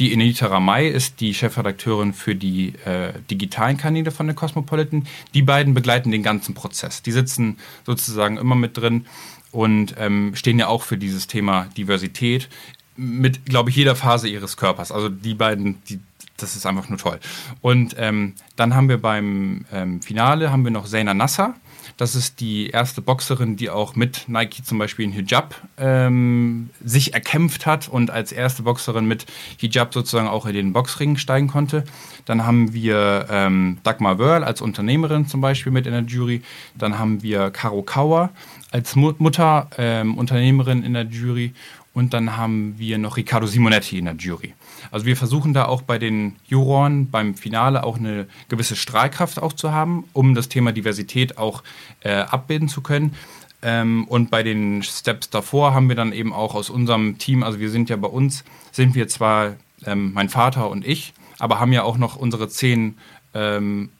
Die 0.00 0.12
Enita 0.12 0.48
Ramay 0.48 0.88
ist 0.88 1.20
die 1.20 1.34
Chefredakteurin 1.34 2.12
für 2.12 2.34
die 2.34 2.74
äh, 2.84 3.12
digitalen 3.30 3.76
Kanäle 3.76 4.10
von 4.10 4.26
der 4.26 4.34
Cosmopolitan. 4.34 5.06
Die 5.34 5.42
beiden 5.42 5.72
begleiten 5.72 6.10
den 6.10 6.24
ganzen 6.24 6.54
Prozess. 6.54 7.00
Die 7.00 7.12
sitzen 7.12 7.58
sozusagen 7.86 8.38
immer 8.38 8.56
mit 8.56 8.76
drin 8.76 9.06
und 9.52 9.94
ähm, 9.98 10.34
stehen 10.34 10.58
ja 10.58 10.66
auch 10.66 10.82
für 10.82 10.98
dieses 10.98 11.28
Thema 11.28 11.68
Diversität 11.76 12.48
mit, 12.96 13.46
glaube 13.46 13.70
ich, 13.70 13.76
jeder 13.76 13.94
Phase 13.94 14.28
ihres 14.28 14.56
Körpers. 14.56 14.90
Also 14.90 15.08
die 15.08 15.34
beiden, 15.34 15.80
die, 15.88 16.00
das 16.36 16.56
ist 16.56 16.66
einfach 16.66 16.88
nur 16.88 16.98
toll. 16.98 17.20
Und 17.60 17.94
ähm, 17.98 18.34
dann 18.56 18.74
haben 18.74 18.88
wir 18.88 19.00
beim 19.00 19.64
ähm, 19.72 20.02
Finale 20.02 20.50
haben 20.50 20.64
wir 20.64 20.72
noch 20.72 20.88
Zaina 20.88 21.14
Nasser 21.14 21.54
das 21.96 22.14
ist 22.14 22.40
die 22.40 22.68
erste 22.70 23.02
Boxerin, 23.02 23.56
die 23.56 23.70
auch 23.70 23.96
mit 23.96 24.28
Nike 24.28 24.62
zum 24.64 24.78
Beispiel 24.78 25.04
in 25.04 25.12
Hijab 25.12 25.54
ähm, 25.78 26.70
sich 26.84 27.14
erkämpft 27.14 27.66
hat 27.66 27.88
und 27.88 28.10
als 28.10 28.32
erste 28.32 28.62
Boxerin 28.62 29.06
mit 29.06 29.26
Hijab 29.58 29.92
sozusagen 29.94 30.28
auch 30.28 30.46
in 30.46 30.54
den 30.54 30.72
Boxring 30.72 31.16
steigen 31.16 31.48
konnte. 31.48 31.84
Dann 32.24 32.46
haben 32.46 32.72
wir 32.72 33.26
ähm, 33.30 33.78
Dagmar 33.82 34.18
Wörl 34.18 34.44
als 34.44 34.60
Unternehmerin 34.60 35.26
zum 35.26 35.40
Beispiel 35.40 35.72
mit 35.72 35.86
in 35.86 35.92
der 35.92 36.02
Jury. 36.02 36.42
Dann 36.76 36.98
haben 36.98 37.22
wir 37.22 37.50
Caro 37.50 37.82
Kauer 37.82 38.30
als 38.70 38.96
Mutter 38.96 39.68
ähm, 39.76 40.16
Unternehmerin 40.16 40.82
in 40.82 40.94
der 40.94 41.04
Jury. 41.04 41.52
Und 41.94 42.14
dann 42.14 42.36
haben 42.36 42.74
wir 42.78 42.96
noch 42.98 43.16
Riccardo 43.16 43.46
Simonetti 43.46 43.98
in 43.98 44.06
der 44.06 44.14
Jury. 44.14 44.54
Also 44.90 45.06
wir 45.06 45.16
versuchen 45.16 45.54
da 45.54 45.66
auch 45.66 45.82
bei 45.82 45.98
den 45.98 46.36
Juroren 46.46 47.10
beim 47.10 47.34
Finale 47.34 47.84
auch 47.84 47.98
eine 47.98 48.26
gewisse 48.48 48.76
Strahlkraft 48.76 49.40
auch 49.40 49.52
zu 49.52 49.72
haben, 49.72 50.04
um 50.12 50.34
das 50.34 50.48
Thema 50.48 50.72
Diversität 50.72 51.38
auch 51.38 51.62
äh, 52.00 52.12
abbilden 52.12 52.68
zu 52.68 52.80
können. 52.80 53.14
Ähm, 53.62 54.06
und 54.08 54.30
bei 54.30 54.42
den 54.42 54.82
Steps 54.82 55.30
davor 55.30 55.72
haben 55.72 55.88
wir 55.88 55.96
dann 55.96 56.12
eben 56.12 56.32
auch 56.32 56.54
aus 56.54 56.68
unserem 56.68 57.18
Team, 57.18 57.42
also 57.42 57.60
wir 57.60 57.70
sind 57.70 57.88
ja 57.88 57.96
bei 57.96 58.08
uns, 58.08 58.44
sind 58.72 58.94
wir 58.94 59.06
zwar 59.08 59.54
ähm, 59.86 60.12
mein 60.12 60.28
Vater 60.28 60.68
und 60.68 60.86
ich, 60.86 61.14
aber 61.38 61.60
haben 61.60 61.72
ja 61.72 61.84
auch 61.84 61.96
noch 61.96 62.16
unsere 62.16 62.48
zehn, 62.48 62.98
ähm, 63.34 63.90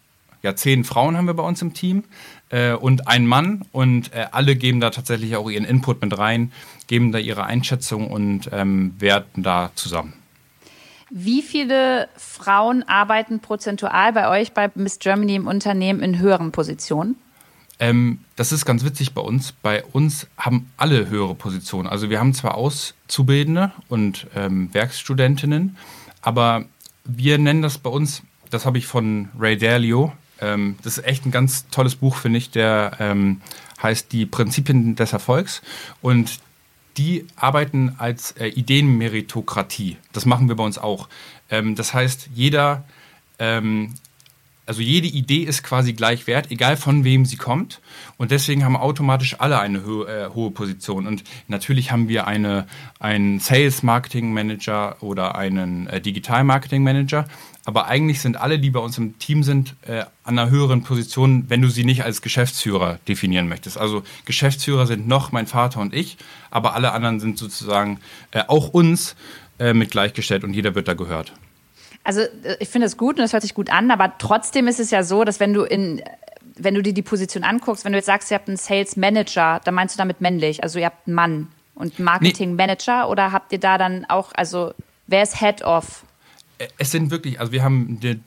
ja, 0.42 0.56
zehn 0.56 0.82
Frauen 0.82 1.16
haben 1.16 1.26
wir 1.26 1.34
bei 1.34 1.44
uns 1.44 1.62
im 1.62 1.74
Team 1.74 2.02
äh, 2.50 2.72
und 2.72 3.06
ein 3.06 3.26
Mann 3.26 3.64
und 3.70 4.12
äh, 4.12 4.26
alle 4.32 4.56
geben 4.56 4.80
da 4.80 4.90
tatsächlich 4.90 5.36
auch 5.36 5.48
ihren 5.48 5.64
Input 5.64 6.02
mit 6.02 6.18
rein, 6.18 6.50
geben 6.88 7.12
da 7.12 7.18
ihre 7.18 7.44
Einschätzung 7.44 8.10
und 8.10 8.50
ähm, 8.52 8.96
werten 8.98 9.44
da 9.44 9.70
zusammen. 9.76 10.14
Wie 11.14 11.42
viele 11.42 12.08
Frauen 12.16 12.84
arbeiten 12.84 13.40
prozentual 13.40 14.14
bei 14.14 14.30
euch 14.30 14.52
bei 14.52 14.70
Miss 14.74 14.98
Germany 14.98 15.34
im 15.34 15.46
Unternehmen 15.46 16.00
in 16.00 16.18
höheren 16.18 16.52
Positionen? 16.52 17.16
Ähm, 17.78 18.20
das 18.36 18.50
ist 18.50 18.64
ganz 18.64 18.82
witzig 18.82 19.12
bei 19.12 19.20
uns. 19.20 19.52
Bei 19.52 19.84
uns 19.84 20.26
haben 20.38 20.70
alle 20.78 21.10
höhere 21.10 21.34
Positionen. 21.34 21.86
Also 21.86 22.08
wir 22.08 22.18
haben 22.18 22.32
zwar 22.32 22.54
Auszubildende 22.54 23.72
und 23.90 24.26
ähm, 24.34 24.72
Werkstudentinnen, 24.72 25.76
aber 26.22 26.64
wir 27.04 27.36
nennen 27.36 27.60
das 27.60 27.76
bei 27.76 27.90
uns, 27.90 28.22
das 28.48 28.64
habe 28.64 28.78
ich 28.78 28.86
von 28.86 29.28
Ray 29.38 29.58
Dalio, 29.58 30.14
ähm, 30.40 30.76
das 30.82 30.96
ist 30.96 31.04
echt 31.04 31.26
ein 31.26 31.30
ganz 31.30 31.68
tolles 31.68 31.96
Buch, 31.96 32.16
finde 32.16 32.38
ich, 32.38 32.50
der 32.50 32.92
ähm, 33.00 33.42
heißt 33.82 34.12
Die 34.12 34.24
Prinzipien 34.24 34.96
des 34.96 35.12
Erfolgs. 35.12 35.60
Und 36.00 36.38
die 36.96 37.26
arbeiten 37.36 37.94
als 37.98 38.32
äh, 38.32 38.48
Ideenmeritokratie. 38.48 39.96
Das 40.12 40.26
machen 40.26 40.48
wir 40.48 40.56
bei 40.56 40.64
uns 40.64 40.78
auch. 40.78 41.08
Ähm, 41.50 41.74
das 41.74 41.94
heißt, 41.94 42.30
jeder, 42.34 42.84
ähm, 43.38 43.94
also 44.66 44.80
jede 44.80 45.08
Idee 45.08 45.42
ist 45.42 45.62
quasi 45.62 45.92
gleich 45.92 46.26
wert, 46.26 46.50
egal 46.50 46.76
von 46.76 47.04
wem 47.04 47.24
sie 47.24 47.36
kommt. 47.36 47.80
Und 48.16 48.30
deswegen 48.30 48.64
haben 48.64 48.76
automatisch 48.76 49.40
alle 49.40 49.58
eine 49.58 49.84
ho 49.84 50.04
äh, 50.04 50.28
hohe 50.34 50.50
Position. 50.50 51.06
Und 51.06 51.24
natürlich 51.48 51.90
haben 51.90 52.08
wir 52.08 52.26
eine, 52.26 52.66
einen 53.00 53.40
Sales 53.40 53.82
Marketing 53.82 54.32
Manager 54.32 55.02
oder 55.02 55.34
einen 55.34 55.86
äh, 55.88 56.00
Digital 56.00 56.44
Marketing 56.44 56.82
Manager. 56.82 57.26
Aber 57.64 57.86
eigentlich 57.86 58.20
sind 58.20 58.36
alle, 58.36 58.58
die 58.58 58.70
bei 58.70 58.80
uns 58.80 58.98
im 58.98 59.18
Team 59.18 59.44
sind, 59.44 59.76
äh, 59.86 60.04
an 60.24 60.38
einer 60.38 60.50
höheren 60.50 60.82
Position, 60.82 61.44
wenn 61.48 61.62
du 61.62 61.68
sie 61.68 61.84
nicht 61.84 62.02
als 62.02 62.20
Geschäftsführer 62.20 62.98
definieren 63.06 63.48
möchtest. 63.48 63.78
Also 63.78 64.02
Geschäftsführer 64.24 64.86
sind 64.86 65.06
noch 65.06 65.30
mein 65.30 65.46
Vater 65.46 65.80
und 65.80 65.94
ich, 65.94 66.16
aber 66.50 66.74
alle 66.74 66.92
anderen 66.92 67.20
sind 67.20 67.38
sozusagen 67.38 68.00
äh, 68.32 68.42
auch 68.48 68.68
uns 68.70 69.14
äh, 69.60 69.74
mit 69.74 69.92
gleichgestellt 69.92 70.42
und 70.42 70.54
jeder 70.54 70.74
wird 70.74 70.88
da 70.88 70.94
gehört. 70.94 71.32
Also 72.02 72.20
äh, 72.20 72.56
ich 72.58 72.68
finde 72.68 72.86
es 72.86 72.96
gut 72.96 73.16
und 73.16 73.22
das 73.22 73.32
hört 73.32 73.42
sich 73.42 73.54
gut 73.54 73.70
an, 73.70 73.92
aber 73.92 74.14
trotzdem 74.18 74.66
ist 74.66 74.80
es 74.80 74.90
ja 74.90 75.04
so, 75.04 75.24
dass 75.24 75.38
wenn 75.38 75.54
du 75.54 75.62
in 75.62 76.02
wenn 76.56 76.74
du 76.74 76.82
dir 76.82 76.92
die 76.92 77.02
Position 77.02 77.44
anguckst, 77.44 77.84
wenn 77.84 77.92
du 77.92 77.98
jetzt 77.98 78.06
sagst, 78.06 78.30
ihr 78.30 78.34
habt 78.34 78.46
einen 78.46 78.58
Sales 78.58 78.96
Manager, 78.96 79.60
dann 79.64 79.74
meinst 79.74 79.94
du 79.94 79.98
damit 79.98 80.20
männlich, 80.20 80.62
also 80.62 80.78
ihr 80.78 80.86
habt 80.86 81.06
einen 81.06 81.14
Mann 81.14 81.48
und 81.74 81.98
einen 81.98 82.04
Marketing 82.04 82.56
Manager 82.56 83.04
nee. 83.04 83.10
oder 83.10 83.32
habt 83.32 83.52
ihr 83.52 83.60
da 83.60 83.78
dann 83.78 84.04
auch, 84.06 84.32
also 84.34 84.74
wer 85.06 85.22
ist 85.22 85.38
Head 85.38 85.62
of? 85.62 86.04
Es 86.78 86.90
sind 86.90 87.10
wirklich, 87.10 87.40
also 87.40 87.52
wir 87.52 87.62
haben 87.62 87.98
eine 88.02 88.20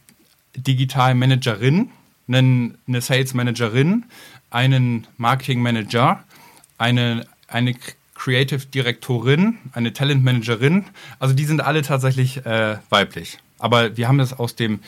Digital 0.55 1.15
Managerin, 1.15 1.89
einen, 2.27 2.77
eine 2.87 3.01
Sales 3.01 3.33
Managerin, 3.33 4.05
einen 4.49 5.07
Marketing 5.17 5.61
Manager, 5.61 6.23
eine, 6.77 7.27
eine 7.47 7.75
Creative 8.15 8.65
Direktorin, 8.67 9.57
eine 9.73 9.93
Talent 9.93 10.23
Managerin. 10.23 10.85
Also 11.19 11.35
die 11.35 11.45
sind 11.45 11.61
alle 11.61 11.81
tatsächlich 11.81 12.45
äh, 12.45 12.77
weiblich. 12.89 13.37
Aber 13.59 13.97
wir 13.97 14.07
haben 14.07 14.17
das 14.17 14.33
aus 14.33 14.55
dem, 14.55 14.79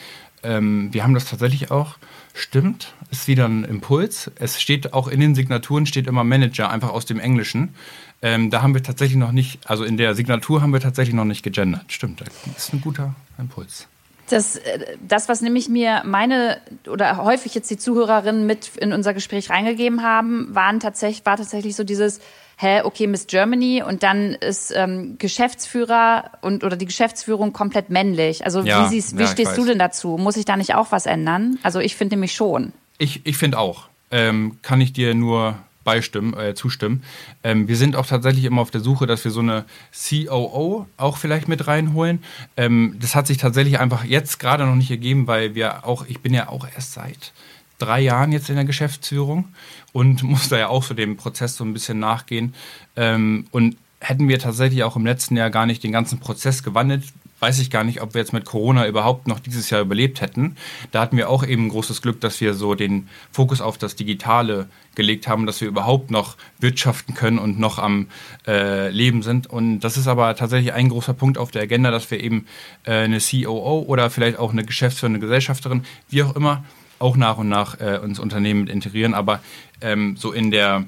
ähm, 0.42 0.88
wir 0.92 1.04
haben 1.04 1.14
das 1.14 1.26
tatsächlich 1.26 1.70
auch, 1.70 1.98
stimmt, 2.34 2.94
ist 3.10 3.28
wieder 3.28 3.46
ein 3.46 3.64
Impuls. 3.64 4.30
Es 4.36 4.60
steht 4.60 4.92
auch 4.92 5.08
in 5.08 5.20
den 5.20 5.34
Signaturen 5.34 5.86
steht 5.86 6.06
immer 6.06 6.24
Manager, 6.24 6.70
einfach 6.70 6.90
aus 6.90 7.06
dem 7.06 7.20
Englischen. 7.20 7.74
Ähm, 8.20 8.50
da 8.50 8.62
haben 8.62 8.74
wir 8.74 8.82
tatsächlich 8.82 9.16
noch 9.16 9.32
nicht, 9.32 9.60
also 9.68 9.84
in 9.84 9.96
der 9.96 10.14
Signatur 10.14 10.60
haben 10.60 10.72
wir 10.72 10.80
tatsächlich 10.80 11.14
noch 11.14 11.24
nicht 11.24 11.42
gegendert. 11.42 11.84
Stimmt, 11.88 12.20
das 12.20 12.28
ist 12.56 12.72
ein 12.72 12.80
guter 12.80 13.14
Impuls. 13.38 13.86
Das, 14.28 14.56
äh, 14.56 14.96
das, 15.06 15.28
was 15.28 15.40
nämlich 15.40 15.68
mir 15.68 16.02
meine 16.04 16.58
oder 16.88 17.16
häufig 17.24 17.54
jetzt 17.54 17.70
die 17.70 17.78
Zuhörerinnen 17.78 18.44
mit 18.44 18.76
in 18.76 18.92
unser 18.92 19.14
Gespräch 19.14 19.50
reingegeben 19.50 20.02
haben, 20.02 20.54
waren 20.54 20.80
tatsächlich, 20.80 21.24
war 21.24 21.36
tatsächlich 21.36 21.76
so 21.76 21.84
dieses, 21.84 22.20
hä, 22.56 22.82
okay, 22.82 23.06
Miss 23.06 23.26
Germany 23.26 23.82
und 23.86 24.02
dann 24.02 24.34
ist 24.34 24.72
ähm, 24.74 25.16
Geschäftsführer 25.18 26.32
und 26.42 26.64
oder 26.64 26.76
die 26.76 26.86
Geschäftsführung 26.86 27.52
komplett 27.52 27.88
männlich. 27.88 28.44
Also 28.44 28.62
ja, 28.62 28.90
wie, 28.90 29.02
wie 29.02 29.22
ja, 29.22 29.28
stehst 29.28 29.56
du 29.56 29.64
denn 29.64 29.78
dazu? 29.78 30.18
Muss 30.18 30.36
ich 30.36 30.44
da 30.44 30.56
nicht 30.56 30.74
auch 30.74 30.92
was 30.92 31.06
ändern? 31.06 31.58
Also 31.62 31.78
ich 31.78 31.96
finde 31.96 32.16
nämlich 32.16 32.34
schon. 32.34 32.72
Ich, 32.98 33.24
ich 33.24 33.38
finde 33.38 33.58
auch. 33.58 33.88
Ähm, 34.10 34.58
kann 34.62 34.80
ich 34.80 34.92
dir 34.92 35.14
nur 35.14 35.58
beistimmen, 35.88 36.34
äh, 36.34 36.54
zustimmen. 36.54 37.02
Ähm, 37.42 37.66
wir 37.66 37.78
sind 37.78 37.96
auch 37.96 38.04
tatsächlich 38.04 38.44
immer 38.44 38.60
auf 38.60 38.70
der 38.70 38.82
Suche, 38.82 39.06
dass 39.06 39.24
wir 39.24 39.30
so 39.30 39.40
eine 39.40 39.64
COO 39.90 40.86
auch 40.98 41.16
vielleicht 41.16 41.48
mit 41.48 41.66
reinholen. 41.66 42.22
Ähm, 42.58 42.96
das 43.00 43.14
hat 43.14 43.26
sich 43.26 43.38
tatsächlich 43.38 43.80
einfach 43.80 44.04
jetzt 44.04 44.38
gerade 44.38 44.66
noch 44.66 44.74
nicht 44.74 44.90
ergeben, 44.90 45.26
weil 45.26 45.54
wir 45.54 45.86
auch, 45.86 46.04
ich 46.06 46.20
bin 46.20 46.34
ja 46.34 46.50
auch 46.50 46.68
erst 46.74 46.92
seit 46.92 47.32
drei 47.78 48.00
Jahren 48.00 48.32
jetzt 48.32 48.50
in 48.50 48.56
der 48.56 48.66
Geschäftsführung 48.66 49.48
und 49.94 50.22
muss 50.24 50.50
da 50.50 50.58
ja 50.58 50.68
auch 50.68 50.82
so 50.82 50.92
dem 50.92 51.16
Prozess 51.16 51.56
so 51.56 51.64
ein 51.64 51.72
bisschen 51.72 51.98
nachgehen. 51.98 52.52
Ähm, 52.94 53.46
und 53.50 53.78
hätten 54.00 54.28
wir 54.28 54.38
tatsächlich 54.38 54.84
auch 54.84 54.96
im 54.96 55.06
letzten 55.06 55.38
Jahr 55.38 55.48
gar 55.48 55.64
nicht 55.64 55.82
den 55.82 55.92
ganzen 55.92 56.18
Prozess 56.18 56.62
gewandelt, 56.62 57.04
weiß 57.40 57.58
ich 57.60 57.70
gar 57.70 57.84
nicht, 57.84 58.00
ob 58.00 58.14
wir 58.14 58.20
jetzt 58.20 58.32
mit 58.32 58.44
Corona 58.44 58.86
überhaupt 58.86 59.28
noch 59.28 59.38
dieses 59.38 59.70
Jahr 59.70 59.80
überlebt 59.80 60.20
hätten. 60.20 60.56
Da 60.90 61.00
hatten 61.00 61.16
wir 61.16 61.28
auch 61.28 61.44
eben 61.44 61.68
großes 61.68 62.02
Glück, 62.02 62.20
dass 62.20 62.40
wir 62.40 62.54
so 62.54 62.74
den 62.74 63.08
Fokus 63.30 63.60
auf 63.60 63.78
das 63.78 63.96
Digitale 63.96 64.68
gelegt 64.94 65.28
haben, 65.28 65.46
dass 65.46 65.60
wir 65.60 65.68
überhaupt 65.68 66.10
noch 66.10 66.36
wirtschaften 66.58 67.14
können 67.14 67.38
und 67.38 67.58
noch 67.58 67.78
am 67.78 68.08
äh, 68.46 68.90
Leben 68.90 69.22
sind. 69.22 69.46
Und 69.46 69.80
das 69.80 69.96
ist 69.96 70.08
aber 70.08 70.34
tatsächlich 70.34 70.72
ein 70.72 70.88
großer 70.88 71.14
Punkt 71.14 71.38
auf 71.38 71.50
der 71.50 71.62
Agenda, 71.62 71.90
dass 71.90 72.10
wir 72.10 72.20
eben 72.20 72.46
äh, 72.84 73.04
eine 73.04 73.18
COO 73.20 73.84
oder 73.86 74.10
vielleicht 74.10 74.38
auch 74.38 74.52
eine 74.52 74.64
geschäftsführende 74.64 75.20
Gesellschafterin, 75.20 75.84
wie 76.08 76.22
auch 76.24 76.34
immer, 76.34 76.64
auch 76.98 77.16
nach 77.16 77.38
und 77.38 77.48
nach 77.48 77.78
äh, 77.80 77.96
ins 78.04 78.18
Unternehmen 78.18 78.66
integrieren. 78.66 79.14
Aber 79.14 79.40
ähm, 79.80 80.16
so 80.16 80.32
in 80.32 80.50
der 80.50 80.84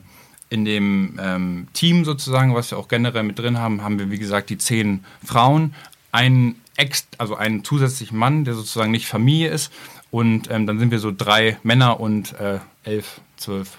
in 0.52 0.64
dem 0.64 1.16
ähm, 1.22 1.68
Team 1.74 2.04
sozusagen, 2.04 2.56
was 2.56 2.72
wir 2.72 2.78
auch 2.78 2.88
generell 2.88 3.22
mit 3.22 3.38
drin 3.38 3.58
haben, 3.58 3.84
haben 3.84 4.00
wir 4.00 4.10
wie 4.10 4.18
gesagt 4.18 4.50
die 4.50 4.58
zehn 4.58 5.04
Frauen, 5.24 5.74
einen 6.12 6.60
Ex, 6.76 7.06
also 7.18 7.36
einen 7.36 7.64
zusätzlichen 7.64 8.18
Mann, 8.18 8.44
der 8.44 8.54
sozusagen 8.54 8.90
nicht 8.90 9.06
Familie 9.06 9.50
ist. 9.50 9.72
Und 10.10 10.50
ähm, 10.50 10.66
dann 10.66 10.78
sind 10.78 10.90
wir 10.90 10.98
so 10.98 11.12
drei 11.16 11.58
Männer 11.62 12.00
und 12.00 12.38
äh, 12.40 12.58
elf, 12.84 13.20
zwölf 13.36 13.78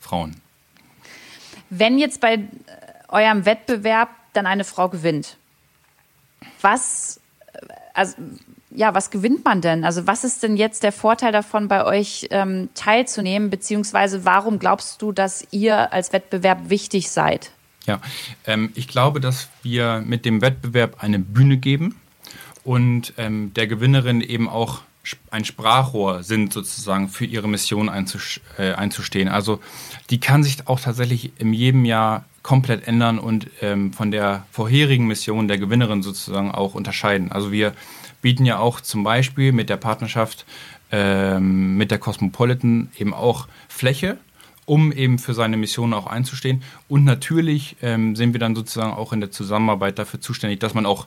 Frauen. 0.00 0.36
Wenn 1.70 1.98
jetzt 1.98 2.20
bei 2.20 2.34
äh, 2.34 2.40
eurem 3.08 3.44
Wettbewerb 3.44 4.08
dann 4.32 4.46
eine 4.46 4.64
Frau 4.64 4.88
gewinnt, 4.88 5.36
was, 6.60 7.20
äh, 7.52 7.58
also, 7.94 8.16
ja, 8.70 8.94
was 8.94 9.10
gewinnt 9.10 9.44
man 9.44 9.60
denn? 9.60 9.84
Also 9.84 10.06
was 10.06 10.24
ist 10.24 10.42
denn 10.42 10.56
jetzt 10.56 10.82
der 10.82 10.92
Vorteil 10.92 11.32
davon, 11.32 11.68
bei 11.68 11.84
euch 11.84 12.28
ähm, 12.30 12.70
teilzunehmen? 12.74 13.50
Beziehungsweise 13.50 14.24
warum 14.24 14.58
glaubst 14.58 15.00
du, 15.00 15.12
dass 15.12 15.46
ihr 15.52 15.92
als 15.92 16.12
Wettbewerb 16.12 16.70
wichtig 16.70 17.10
seid? 17.10 17.52
Ja, 17.88 18.00
ähm, 18.46 18.70
ich 18.74 18.86
glaube, 18.86 19.18
dass 19.18 19.48
wir 19.62 20.04
mit 20.06 20.26
dem 20.26 20.42
Wettbewerb 20.42 21.02
eine 21.02 21.18
Bühne 21.18 21.56
geben 21.56 21.96
und 22.62 23.14
ähm, 23.16 23.52
der 23.54 23.66
Gewinnerin 23.66 24.20
eben 24.20 24.46
auch 24.46 24.82
ein 25.30 25.46
Sprachrohr 25.46 26.22
sind, 26.22 26.52
sozusagen 26.52 27.08
für 27.08 27.24
ihre 27.24 27.48
Mission 27.48 27.88
äh, 27.88 28.72
einzustehen. 28.72 29.28
Also 29.28 29.60
die 30.10 30.20
kann 30.20 30.44
sich 30.44 30.68
auch 30.68 30.78
tatsächlich 30.78 31.32
in 31.38 31.54
jedem 31.54 31.86
Jahr 31.86 32.26
komplett 32.42 32.86
ändern 32.86 33.18
und 33.18 33.48
ähm, 33.62 33.94
von 33.94 34.10
der 34.10 34.44
vorherigen 34.50 35.06
Mission 35.06 35.48
der 35.48 35.56
Gewinnerin 35.56 36.02
sozusagen 36.02 36.50
auch 36.50 36.74
unterscheiden. 36.74 37.32
Also 37.32 37.52
wir 37.52 37.72
bieten 38.20 38.44
ja 38.44 38.58
auch 38.58 38.82
zum 38.82 39.02
Beispiel 39.02 39.52
mit 39.52 39.70
der 39.70 39.78
Partnerschaft 39.78 40.44
ähm, 40.92 41.78
mit 41.78 41.90
der 41.90 41.98
Cosmopolitan 41.98 42.90
eben 42.98 43.14
auch 43.14 43.48
Fläche 43.68 44.18
um 44.68 44.92
eben 44.92 45.18
für 45.18 45.34
seine 45.34 45.56
Mission 45.56 45.94
auch 45.94 46.06
einzustehen. 46.06 46.62
Und 46.88 47.04
natürlich 47.04 47.76
ähm, 47.82 48.14
sind 48.16 48.32
wir 48.32 48.40
dann 48.40 48.54
sozusagen 48.54 48.92
auch 48.92 49.12
in 49.12 49.20
der 49.20 49.30
Zusammenarbeit 49.30 49.98
dafür 49.98 50.20
zuständig, 50.20 50.60
dass 50.60 50.74
man 50.74 50.86
auch 50.86 51.06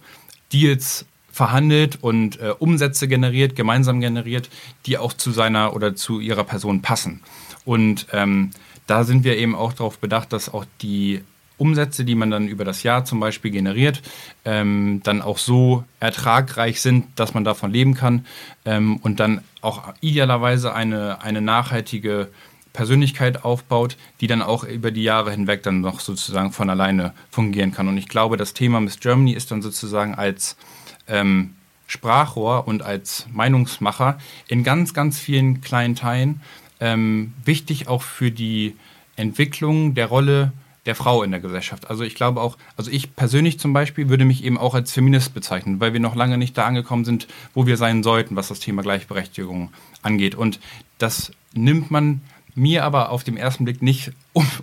Deals 0.52 1.06
verhandelt 1.32 2.00
und 2.02 2.39
äh, 2.39 2.54
Umsätze 2.60 3.08
generiert, 3.08 3.56
gemeinsam 3.56 4.02
generiert, 4.02 4.50
die 4.86 4.97
auch 4.97 5.13
zu 5.13 5.32
seiner 5.32 5.76
oder 5.76 5.95
zu 5.95 6.19
ihrer 6.19 6.43
Person 6.43 6.82
passen. 6.82 7.21
Und 7.63 8.08
ähm, 8.12 8.52
da 8.88 9.04
sind 9.04 9.24
wir 9.24 9.38
eben 9.38 9.56
auch 9.56 9.74
darauf 9.74 10.00
bedacht, 10.00 10.34
dass 10.34 10.54
auch 10.54 10.65
die 10.82 11.21
Umsätze, 11.58 12.04
die 12.04 12.15
man 12.15 12.32
dann 12.32 12.47
über 12.47 12.65
das 12.65 12.82
Jahr 12.82 13.06
zum 13.06 13.19
Beispiel 13.19 13.52
generiert, 13.52 14.02
ähm, 14.43 15.02
dann 15.04 15.21
auch 15.21 15.38
so 15.38 15.84
ertragreich 16.00 16.82
sind, 16.82 17.08
dass 17.15 17.36
man 17.36 17.43
davon 17.43 17.71
leben 17.71 17.93
kann 17.93 18.26
ähm, 18.65 18.97
und 18.97 19.19
dann 19.19 19.41
auch 19.62 19.93
idealerweise 20.02 20.74
eine, 20.74 21.21
eine 21.21 21.41
nachhaltige 21.41 22.30
Persönlichkeit 22.73 23.43
aufbaut, 23.43 23.97
die 24.21 24.27
dann 24.27 24.41
auch 24.41 24.63
über 24.63 24.91
die 24.91 25.03
Jahre 25.03 25.31
hinweg 25.31 25.63
dann 25.63 25.81
noch 25.81 25.99
sozusagen 25.99 26.51
von 26.51 26.69
alleine 26.69 27.13
fungieren 27.29 27.71
kann. 27.71 27.88
Und 27.88 27.97
ich 27.97 28.07
glaube, 28.07 28.38
das 28.38 28.53
Thema 28.53 28.79
Miss 28.79 28.99
Germany 28.99 29.34
ist 29.34 29.51
dann 29.51 29.62
sozusagen 29.62 30.15
als 30.15 30.55
ähm, 31.07 31.55
Sprachrohr 31.88 32.67
und 32.67 32.81
als 32.81 33.27
Meinungsmacher 33.34 34.17
in 34.47 34.63
ganz, 34.63 34.93
ganz 34.93 35.19
vielen 35.19 35.60
kleinen 35.60 35.95
Teilen 35.95 36.41
ähm, 36.79 37.34
wichtig 37.43 37.88
auch 37.88 38.01
für 38.01 38.31
die 38.31 38.75
Entwicklung 39.17 39.93
der 39.93 40.07
Rolle 40.07 40.53
der 40.86 40.95
Frau 40.95 41.21
in 41.21 41.31
der 41.31 41.39
Gesellschaft. 41.39 41.89
Also 41.89 42.03
ich 42.03 42.15
glaube 42.15 42.41
auch, 42.41 42.57
also 42.75 42.89
ich 42.89 43.15
persönlich 43.15 43.60
zum 43.60 43.71
Beispiel 43.71 44.10
würde 44.10 44.25
mich 44.25 44.43
eben 44.43 44.57
auch 44.57 44.73
als 44.73 44.91
Feminist 44.91 45.34
bezeichnen, 45.34 45.79
weil 45.79 45.93
wir 45.93 45.99
noch 45.99 46.15
lange 46.15 46.38
nicht 46.38 46.57
da 46.57 46.65
angekommen 46.65 47.05
sind, 47.05 47.27
wo 47.53 47.67
wir 47.67 47.77
sein 47.77 48.01
sollten, 48.01 48.36
was 48.36 48.47
das 48.47 48.60
Thema 48.60 48.81
Gleichberechtigung 48.81 49.71
angeht. 50.01 50.34
Und 50.34 50.60
das 50.97 51.31
nimmt 51.53 51.91
man 51.91 52.21
mir 52.55 52.83
aber 52.83 53.09
auf 53.09 53.23
dem 53.23 53.37
ersten 53.37 53.65
Blick 53.65 53.81
nicht 53.81 54.11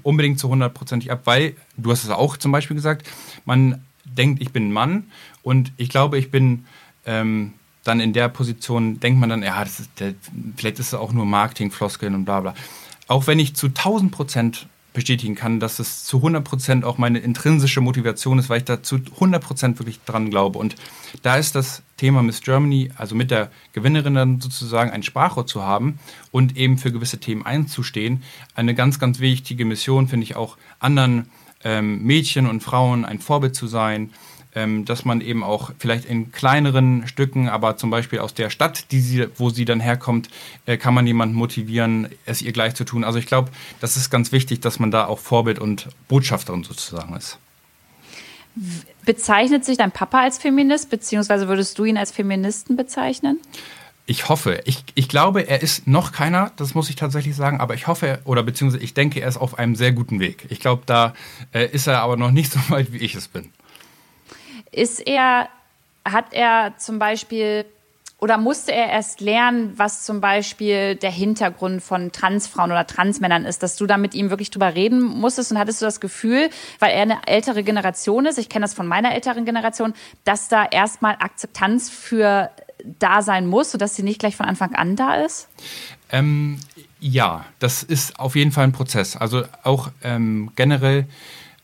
unbedingt 0.02 0.38
zu 0.38 0.48
hundertprozentig 0.48 1.10
ab, 1.10 1.22
weil, 1.24 1.54
du 1.76 1.90
hast 1.90 2.04
es 2.04 2.10
auch 2.10 2.36
zum 2.36 2.52
Beispiel 2.52 2.76
gesagt, 2.76 3.08
man 3.44 3.82
denkt, 4.04 4.42
ich 4.42 4.52
bin 4.52 4.68
ein 4.68 4.72
Mann 4.72 5.04
und 5.42 5.72
ich 5.76 5.88
glaube, 5.88 6.18
ich 6.18 6.30
bin 6.30 6.64
ähm, 7.06 7.54
dann 7.84 8.00
in 8.00 8.12
der 8.12 8.28
Position, 8.28 9.00
denkt 9.00 9.20
man 9.20 9.30
dann, 9.30 9.42
ja, 9.42 9.62
ist 9.62 9.88
der, 9.98 10.14
vielleicht 10.56 10.78
ist 10.78 10.88
es 10.88 10.94
auch 10.94 11.12
nur 11.12 11.24
Marketing, 11.24 11.70
Floskeln 11.70 12.14
und 12.14 12.24
bla 12.24 12.40
bla. 12.40 12.54
Auch 13.06 13.26
wenn 13.26 13.38
ich 13.38 13.54
zu 13.54 13.68
1000 13.68 14.12
Prozent 14.12 14.66
bestätigen 14.92 15.34
kann, 15.34 15.60
dass 15.60 15.78
es 15.78 16.04
zu 16.04 16.18
100% 16.18 16.82
auch 16.84 16.98
meine 16.98 17.18
intrinsische 17.18 17.80
Motivation 17.80 18.38
ist, 18.38 18.48
weil 18.48 18.58
ich 18.58 18.64
da 18.64 18.82
zu 18.82 18.96
100% 18.96 19.78
wirklich 19.78 20.00
dran 20.04 20.30
glaube. 20.30 20.58
Und 20.58 20.76
da 21.22 21.36
ist 21.36 21.54
das 21.54 21.82
Thema 21.96 22.22
Miss 22.22 22.40
Germany, 22.40 22.90
also 22.96 23.14
mit 23.14 23.30
der 23.30 23.50
Gewinnerin 23.72 24.14
dann 24.14 24.40
sozusagen 24.40 24.90
ein 24.90 25.02
Sprachrohr 25.02 25.46
zu 25.46 25.62
haben 25.62 25.98
und 26.30 26.56
eben 26.56 26.78
für 26.78 26.92
gewisse 26.92 27.18
Themen 27.18 27.44
einzustehen, 27.44 28.22
eine 28.54 28.74
ganz, 28.74 28.98
ganz 28.98 29.20
wichtige 29.20 29.64
Mission, 29.64 30.08
finde 30.08 30.24
ich 30.24 30.36
auch 30.36 30.56
anderen 30.78 31.28
ähm, 31.64 32.02
Mädchen 32.02 32.46
und 32.46 32.62
Frauen 32.62 33.04
ein 33.04 33.18
Vorbild 33.18 33.54
zu 33.54 33.66
sein, 33.66 34.10
ähm, 34.58 34.84
dass 34.84 35.04
man 35.04 35.20
eben 35.20 35.44
auch 35.44 35.70
vielleicht 35.78 36.04
in 36.04 36.32
kleineren 36.32 37.06
Stücken, 37.06 37.48
aber 37.48 37.76
zum 37.76 37.90
Beispiel 37.90 38.18
aus 38.18 38.34
der 38.34 38.50
Stadt, 38.50 38.90
die 38.90 39.00
sie, 39.00 39.28
wo 39.36 39.50
sie 39.50 39.64
dann 39.64 39.78
herkommt, 39.78 40.28
äh, 40.66 40.76
kann 40.76 40.94
man 40.94 41.06
jemanden 41.06 41.36
motivieren, 41.36 42.08
es 42.26 42.42
ihr 42.42 42.50
gleich 42.50 42.74
zu 42.74 42.84
tun. 42.84 43.04
Also 43.04 43.20
ich 43.20 43.26
glaube, 43.26 43.50
das 43.80 43.96
ist 43.96 44.10
ganz 44.10 44.32
wichtig, 44.32 44.58
dass 44.58 44.80
man 44.80 44.90
da 44.90 45.06
auch 45.06 45.20
Vorbild 45.20 45.60
und 45.60 45.88
Botschafterin 46.08 46.64
sozusagen 46.64 47.14
ist. 47.14 47.38
Bezeichnet 49.04 49.64
sich 49.64 49.76
dein 49.76 49.92
Papa 49.92 50.22
als 50.22 50.38
Feminist, 50.38 50.90
beziehungsweise 50.90 51.46
würdest 51.46 51.78
du 51.78 51.84
ihn 51.84 51.96
als 51.96 52.10
Feministen 52.10 52.76
bezeichnen? 52.76 53.38
Ich 54.06 54.28
hoffe. 54.28 54.60
Ich, 54.64 54.82
ich 54.96 55.08
glaube, 55.08 55.46
er 55.46 55.62
ist 55.62 55.86
noch 55.86 56.10
keiner, 56.10 56.50
das 56.56 56.74
muss 56.74 56.90
ich 56.90 56.96
tatsächlich 56.96 57.36
sagen, 57.36 57.60
aber 57.60 57.74
ich 57.74 57.86
hoffe, 57.86 58.18
oder 58.24 58.42
beziehungsweise 58.42 58.82
ich 58.82 58.94
denke, 58.94 59.20
er 59.20 59.28
ist 59.28 59.36
auf 59.36 59.56
einem 59.56 59.76
sehr 59.76 59.92
guten 59.92 60.18
Weg. 60.18 60.46
Ich 60.48 60.58
glaube, 60.58 60.82
da 60.86 61.14
äh, 61.52 61.66
ist 61.66 61.86
er 61.86 62.00
aber 62.00 62.16
noch 62.16 62.32
nicht 62.32 62.50
so 62.50 62.58
weit, 62.70 62.92
wie 62.92 62.98
ich 62.98 63.14
es 63.14 63.28
bin. 63.28 63.52
Ist 64.72 65.06
er, 65.06 65.48
hat 66.04 66.32
er 66.32 66.74
zum 66.78 66.98
Beispiel 66.98 67.64
oder 68.20 68.36
musste 68.36 68.72
er 68.72 68.88
erst 68.88 69.20
lernen, 69.20 69.74
was 69.76 70.04
zum 70.04 70.20
Beispiel 70.20 70.96
der 70.96 71.10
Hintergrund 71.10 71.82
von 71.82 72.10
Transfrauen 72.10 72.72
oder 72.72 72.84
Transmännern 72.84 73.44
ist, 73.44 73.62
dass 73.62 73.76
du 73.76 73.86
da 73.86 73.96
mit 73.96 74.14
ihm 74.14 74.30
wirklich 74.30 74.50
drüber 74.50 74.74
reden 74.74 75.00
musstest 75.00 75.52
und 75.52 75.58
hattest 75.58 75.80
du 75.80 75.86
das 75.86 76.00
Gefühl, 76.00 76.50
weil 76.80 76.90
er 76.90 77.02
eine 77.02 77.26
ältere 77.26 77.62
Generation 77.62 78.26
ist, 78.26 78.38
ich 78.38 78.48
kenne 78.48 78.64
das 78.64 78.74
von 78.74 78.88
meiner 78.88 79.14
älteren 79.14 79.44
Generation, 79.44 79.94
dass 80.24 80.48
da 80.48 80.64
erstmal 80.64 81.14
Akzeptanz 81.20 81.90
für 81.90 82.50
da 82.98 83.22
sein 83.22 83.46
muss, 83.46 83.70
sodass 83.70 83.94
sie 83.94 84.02
nicht 84.02 84.18
gleich 84.18 84.36
von 84.36 84.46
Anfang 84.46 84.74
an 84.74 84.96
da 84.96 85.14
ist? 85.14 85.48
Ähm, 86.10 86.58
ja, 87.00 87.44
das 87.60 87.82
ist 87.84 88.18
auf 88.18 88.34
jeden 88.34 88.50
Fall 88.50 88.64
ein 88.64 88.72
Prozess. 88.72 89.16
Also 89.16 89.44
auch 89.62 89.90
ähm, 90.02 90.50
generell, 90.56 91.06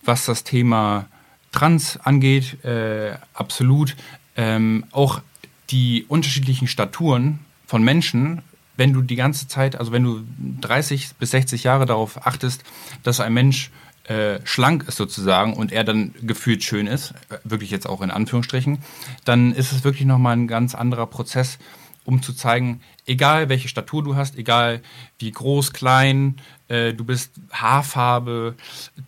was 0.04 0.26
das 0.26 0.44
Thema 0.44 1.06
Trans 1.54 1.98
angeht, 2.02 2.64
äh, 2.64 3.12
absolut. 3.32 3.94
Ähm, 4.36 4.84
auch 4.90 5.22
die 5.70 6.04
unterschiedlichen 6.08 6.66
Staturen 6.66 7.38
von 7.64 7.84
Menschen, 7.84 8.42
wenn 8.76 8.92
du 8.92 9.02
die 9.02 9.14
ganze 9.14 9.46
Zeit, 9.46 9.76
also 9.76 9.92
wenn 9.92 10.02
du 10.02 10.24
30 10.60 11.14
bis 11.14 11.30
60 11.30 11.62
Jahre 11.62 11.86
darauf 11.86 12.26
achtest, 12.26 12.64
dass 13.04 13.20
ein 13.20 13.32
Mensch 13.32 13.70
äh, 14.08 14.40
schlank 14.42 14.86
ist 14.88 14.96
sozusagen 14.96 15.54
und 15.54 15.70
er 15.70 15.84
dann 15.84 16.12
gefühlt 16.22 16.64
schön 16.64 16.88
ist, 16.88 17.12
äh, 17.30 17.38
wirklich 17.44 17.70
jetzt 17.70 17.88
auch 17.88 18.02
in 18.02 18.10
Anführungsstrichen, 18.10 18.78
dann 19.24 19.54
ist 19.54 19.70
es 19.70 19.84
wirklich 19.84 20.06
nochmal 20.06 20.36
ein 20.36 20.48
ganz 20.48 20.74
anderer 20.74 21.06
Prozess, 21.06 21.58
um 22.04 22.20
zu 22.20 22.32
zeigen, 22.32 22.80
egal 23.06 23.48
welche 23.48 23.68
Statur 23.68 24.02
du 24.02 24.16
hast, 24.16 24.36
egal 24.36 24.80
wie 25.18 25.30
groß, 25.30 25.72
klein, 25.72 26.40
äh, 26.68 26.92
du 26.92 27.04
bist 27.04 27.32
Haarfarbe, 27.52 28.54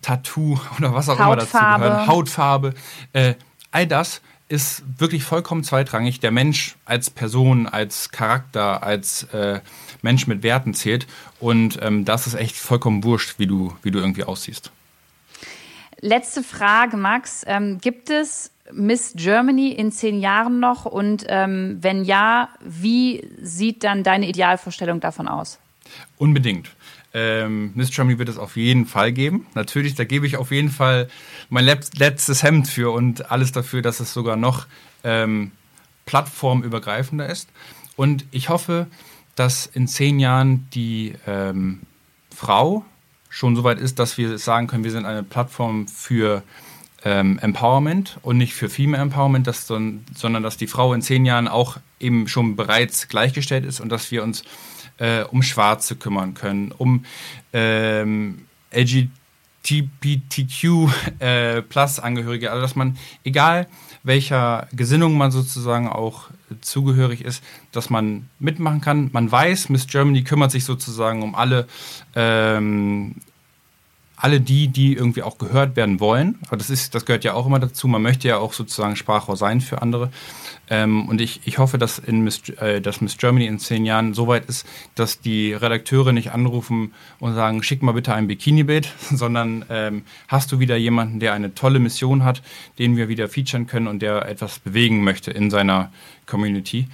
Tattoo 0.01 0.59
oder 0.77 0.93
was 0.93 1.09
auch 1.09 1.19
Hautfarbe. 1.19 1.33
immer 1.33 1.35
dazu 1.35 1.57
gehört, 1.57 2.07
Hautfarbe, 2.07 2.73
äh, 3.13 3.33
all 3.71 3.87
das 3.87 4.21
ist 4.49 4.83
wirklich 4.97 5.23
vollkommen 5.23 5.63
zweitrangig. 5.63 6.21
Der 6.21 6.31
Mensch 6.31 6.77
als 6.85 7.09
Person, 7.09 7.67
als 7.67 8.11
Charakter, 8.11 8.81
als 8.81 9.23
äh, 9.33 9.59
Mensch 10.01 10.25
mit 10.27 10.41
Werten 10.41 10.73
zählt 10.73 11.05
und 11.39 11.79
ähm, 11.81 12.05
das 12.05 12.27
ist 12.27 12.35
echt 12.35 12.55
vollkommen 12.55 13.03
wurscht, 13.03 13.39
wie 13.39 13.47
du, 13.47 13.75
wie 13.83 13.91
du 13.91 13.99
irgendwie 13.99 14.23
aussiehst. 14.23 14.71
Letzte 15.99 16.43
Frage, 16.43 16.95
Max. 16.95 17.43
Ähm, 17.47 17.79
gibt 17.79 18.09
es 18.09 18.51
Miss 18.71 19.13
Germany 19.15 19.71
in 19.71 19.91
zehn 19.91 20.19
Jahren 20.19 20.59
noch? 20.59 20.85
Und 20.85 21.25
ähm, 21.27 21.77
wenn 21.81 22.03
ja, 22.03 22.49
wie 22.61 23.27
sieht 23.41 23.83
dann 23.83 24.03
deine 24.03 24.27
Idealvorstellung 24.27 24.99
davon 24.99 25.27
aus? 25.27 25.59
Unbedingt. 26.17 26.69
Ähm, 27.13 27.71
Miss 27.75 27.91
Germany 27.91 28.19
wird 28.19 28.29
es 28.29 28.37
auf 28.37 28.57
jeden 28.57 28.85
Fall 28.85 29.11
geben. 29.11 29.47
Natürlich, 29.55 29.95
da 29.95 30.03
gebe 30.03 30.27
ich 30.27 30.37
auf 30.37 30.51
jeden 30.51 30.69
Fall 30.69 31.07
mein 31.49 31.65
letztes 31.65 32.43
Hemd 32.43 32.67
für 32.67 32.91
und 32.91 33.31
alles 33.31 33.51
dafür, 33.51 33.81
dass 33.81 33.99
es 33.99 34.13
sogar 34.13 34.35
noch 34.35 34.67
ähm, 35.03 35.51
plattformübergreifender 36.05 37.27
ist. 37.27 37.49
Und 37.95 38.25
ich 38.31 38.49
hoffe, 38.49 38.87
dass 39.35 39.65
in 39.65 39.87
zehn 39.87 40.19
Jahren 40.19 40.67
die 40.73 41.13
ähm, 41.25 41.81
Frau 42.35 42.85
schon 43.29 43.55
so 43.55 43.63
weit 43.63 43.79
ist, 43.79 43.99
dass 43.99 44.17
wir 44.17 44.37
sagen 44.37 44.67
können, 44.67 44.83
wir 44.83 44.91
sind 44.91 45.05
eine 45.05 45.23
Plattform 45.23 45.87
für 45.87 46.43
ähm, 47.03 47.39
Empowerment 47.39 48.17
und 48.21 48.37
nicht 48.37 48.53
für 48.53 48.69
Female 48.69 49.01
Empowerment, 49.01 49.47
dass, 49.47 49.67
sondern 49.67 50.43
dass 50.43 50.57
die 50.57 50.67
Frau 50.67 50.93
in 50.93 51.01
zehn 51.01 51.25
Jahren 51.25 51.47
auch 51.47 51.77
eben 51.99 52.27
schon 52.27 52.55
bereits 52.55 53.07
gleichgestellt 53.07 53.65
ist 53.65 53.79
und 53.79 53.89
dass 53.89 54.11
wir 54.11 54.23
uns 54.23 54.43
äh, 54.97 55.23
um 55.23 55.43
Schwarze 55.43 55.95
kümmern 55.95 56.33
können, 56.33 56.71
um 56.71 57.05
ähm, 57.53 58.45
LGBTQ 58.71 60.63
äh, 61.19 61.63
also 61.75 62.61
dass 62.61 62.75
man, 62.75 62.97
egal 63.23 63.67
welcher 64.03 64.67
Gesinnung 64.71 65.17
man 65.17 65.31
sozusagen 65.31 65.89
auch 65.89 66.29
zugehörig 66.61 67.21
ist, 67.21 67.43
dass 67.71 67.89
man 67.89 68.29
mitmachen 68.39 68.81
kann. 68.81 69.09
Man 69.11 69.31
weiß, 69.31 69.69
Miss 69.69 69.87
Germany 69.87 70.23
kümmert 70.23 70.51
sich 70.51 70.63
sozusagen 70.63 71.23
um 71.23 71.35
alle 71.35 71.67
ähm, 72.15 73.15
alle 74.17 74.41
die, 74.41 74.67
die 74.67 74.95
irgendwie 74.95 75.21
auch 75.21 75.37
gehört 75.37 75.75
werden 75.75 75.99
wollen. 75.99 76.39
Aber 76.47 76.57
das 76.57 76.71
ist, 76.71 76.95
das 76.95 77.05
gehört 77.05 77.23
ja 77.23 77.33
auch 77.33 77.45
immer 77.45 77.59
dazu. 77.59 77.87
Man 77.87 78.01
möchte 78.01 78.27
ja 78.27 78.37
auch 78.37 78.51
sozusagen 78.51 78.95
Sprachrohr 78.95 79.37
sein 79.37 79.61
für 79.61 79.83
andere. 79.83 80.09
Ähm, 80.69 81.07
und 81.07 81.21
ich, 81.21 81.41
ich 81.45 81.59
hoffe, 81.59 81.77
dass, 81.77 81.99
in 81.99 82.21
Miss, 82.21 82.49
äh, 82.49 82.81
dass 82.81 82.99
Miss 82.99 83.17
Germany 83.17 83.45
in 83.45 83.59
zehn 83.59 83.85
Jahren 83.85 84.15
so 84.15 84.27
weit 84.27 84.45
ist, 84.45 84.65
dass 84.95 85.21
die 85.21 85.53
Redakteure 85.53 86.13
nicht 86.13 86.31
anrufen 86.31 86.93
und 87.19 87.35
sagen, 87.35 87.61
schick 87.61 87.83
mal 87.83 87.91
bitte 87.91 88.13
ein 88.13 88.27
Bikini-Bild, 88.27 88.91
sondern 89.11 89.63
ähm, 89.69 90.01
hast 90.27 90.51
du 90.51 90.59
wieder 90.59 90.75
jemanden, 90.75 91.19
der 91.19 91.33
eine 91.33 91.53
tolle 91.53 91.77
Mission 91.77 92.23
hat, 92.23 92.41
den 92.79 92.97
wir 92.97 93.09
wieder 93.09 93.29
featuren 93.29 93.67
können 93.67 93.87
und 93.87 94.01
der 94.01 94.27
etwas 94.27 94.57
bewegen 94.57 95.03
möchte 95.03 95.29
in 95.29 95.51
seiner 95.51 95.91
Community. 96.25 96.87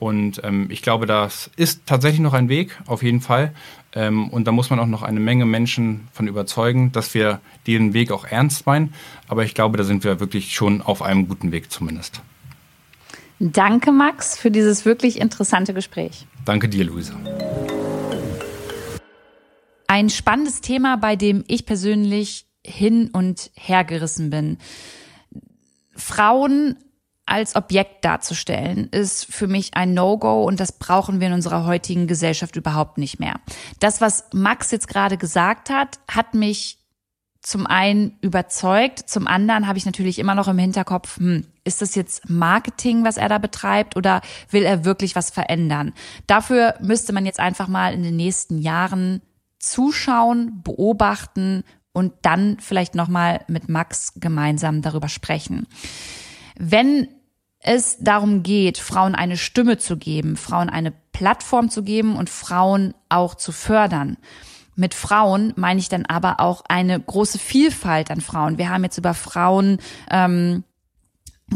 Und 0.00 0.40
ähm, 0.44 0.68
ich 0.70 0.80
glaube, 0.80 1.04
das 1.04 1.50
ist 1.56 1.82
tatsächlich 1.84 2.20
noch 2.20 2.32
ein 2.32 2.48
Weg, 2.48 2.76
auf 2.86 3.02
jeden 3.02 3.20
Fall. 3.20 3.52
Ähm, 3.92 4.30
und 4.30 4.46
da 4.46 4.52
muss 4.52 4.70
man 4.70 4.80
auch 4.80 4.86
noch 4.86 5.02
eine 5.02 5.20
Menge 5.20 5.44
Menschen 5.44 6.08
von 6.12 6.26
überzeugen, 6.26 6.90
dass 6.90 7.12
wir 7.12 7.40
diesen 7.66 7.92
Weg 7.92 8.10
auch 8.10 8.24
ernst 8.24 8.66
meinen. 8.66 8.94
Aber 9.28 9.44
ich 9.44 9.54
glaube, 9.54 9.76
da 9.76 9.84
sind 9.84 10.02
wir 10.02 10.18
wirklich 10.18 10.54
schon 10.54 10.80
auf 10.80 11.02
einem 11.02 11.28
guten 11.28 11.52
Weg 11.52 11.70
zumindest. 11.70 12.22
Danke, 13.40 13.92
Max, 13.92 14.38
für 14.38 14.50
dieses 14.50 14.86
wirklich 14.86 15.20
interessante 15.20 15.74
Gespräch. 15.74 16.26
Danke 16.46 16.70
dir, 16.70 16.86
Luisa. 16.86 17.14
Ein 19.86 20.08
spannendes 20.08 20.62
Thema, 20.62 20.96
bei 20.96 21.14
dem 21.14 21.44
ich 21.46 21.66
persönlich 21.66 22.46
hin 22.64 23.10
und 23.12 23.50
her 23.54 23.84
gerissen 23.84 24.30
bin. 24.30 24.56
Frauen 25.94 26.76
als 27.30 27.56
Objekt 27.56 28.04
darzustellen, 28.04 28.88
ist 28.90 29.24
für 29.32 29.46
mich 29.46 29.74
ein 29.74 29.94
No-Go 29.94 30.44
und 30.44 30.60
das 30.60 30.72
brauchen 30.72 31.20
wir 31.20 31.28
in 31.28 31.32
unserer 31.32 31.64
heutigen 31.64 32.06
Gesellschaft 32.06 32.56
überhaupt 32.56 32.98
nicht 32.98 33.20
mehr. 33.20 33.34
Das, 33.78 34.00
was 34.00 34.24
Max 34.32 34.70
jetzt 34.70 34.88
gerade 34.88 35.16
gesagt 35.16 35.70
hat, 35.70 36.00
hat 36.08 36.34
mich 36.34 36.78
zum 37.42 37.66
einen 37.66 38.18
überzeugt, 38.20 39.08
zum 39.08 39.26
anderen 39.26 39.66
habe 39.66 39.78
ich 39.78 39.86
natürlich 39.86 40.18
immer 40.18 40.34
noch 40.34 40.48
im 40.48 40.58
Hinterkopf, 40.58 41.16
hm, 41.16 41.46
ist 41.64 41.80
das 41.80 41.94
jetzt 41.94 42.28
Marketing, 42.28 43.04
was 43.04 43.16
er 43.16 43.28
da 43.28 43.38
betreibt 43.38 43.96
oder 43.96 44.20
will 44.50 44.64
er 44.64 44.84
wirklich 44.84 45.16
was 45.16 45.30
verändern? 45.30 45.94
Dafür 46.26 46.74
müsste 46.80 47.12
man 47.12 47.24
jetzt 47.24 47.40
einfach 47.40 47.68
mal 47.68 47.94
in 47.94 48.02
den 48.02 48.16
nächsten 48.16 48.58
Jahren 48.58 49.22
zuschauen, 49.58 50.62
beobachten 50.62 51.64
und 51.92 52.12
dann 52.22 52.58
vielleicht 52.60 52.94
noch 52.94 53.08
mal 53.08 53.44
mit 53.48 53.68
Max 53.68 54.14
gemeinsam 54.16 54.82
darüber 54.82 55.08
sprechen. 55.08 55.66
Wenn 56.58 57.08
es 57.60 57.98
darum 57.98 58.42
geht, 58.42 58.78
Frauen 58.78 59.14
eine 59.14 59.36
Stimme 59.36 59.78
zu 59.78 59.96
geben, 59.96 60.36
Frauen 60.36 60.70
eine 60.70 60.92
Plattform 61.12 61.70
zu 61.70 61.82
geben 61.82 62.16
und 62.16 62.30
Frauen 62.30 62.94
auch 63.08 63.34
zu 63.34 63.52
fördern. 63.52 64.16
Mit 64.76 64.94
Frauen 64.94 65.52
meine 65.56 65.78
ich 65.78 65.90
dann 65.90 66.06
aber 66.06 66.40
auch 66.40 66.62
eine 66.66 66.98
große 66.98 67.38
Vielfalt 67.38 68.10
an 68.10 68.22
Frauen. 68.22 68.56
Wir 68.56 68.70
haben 68.70 68.82
jetzt 68.82 68.96
über 68.96 69.12
Frauen 69.12 69.78
ähm, 70.10 70.64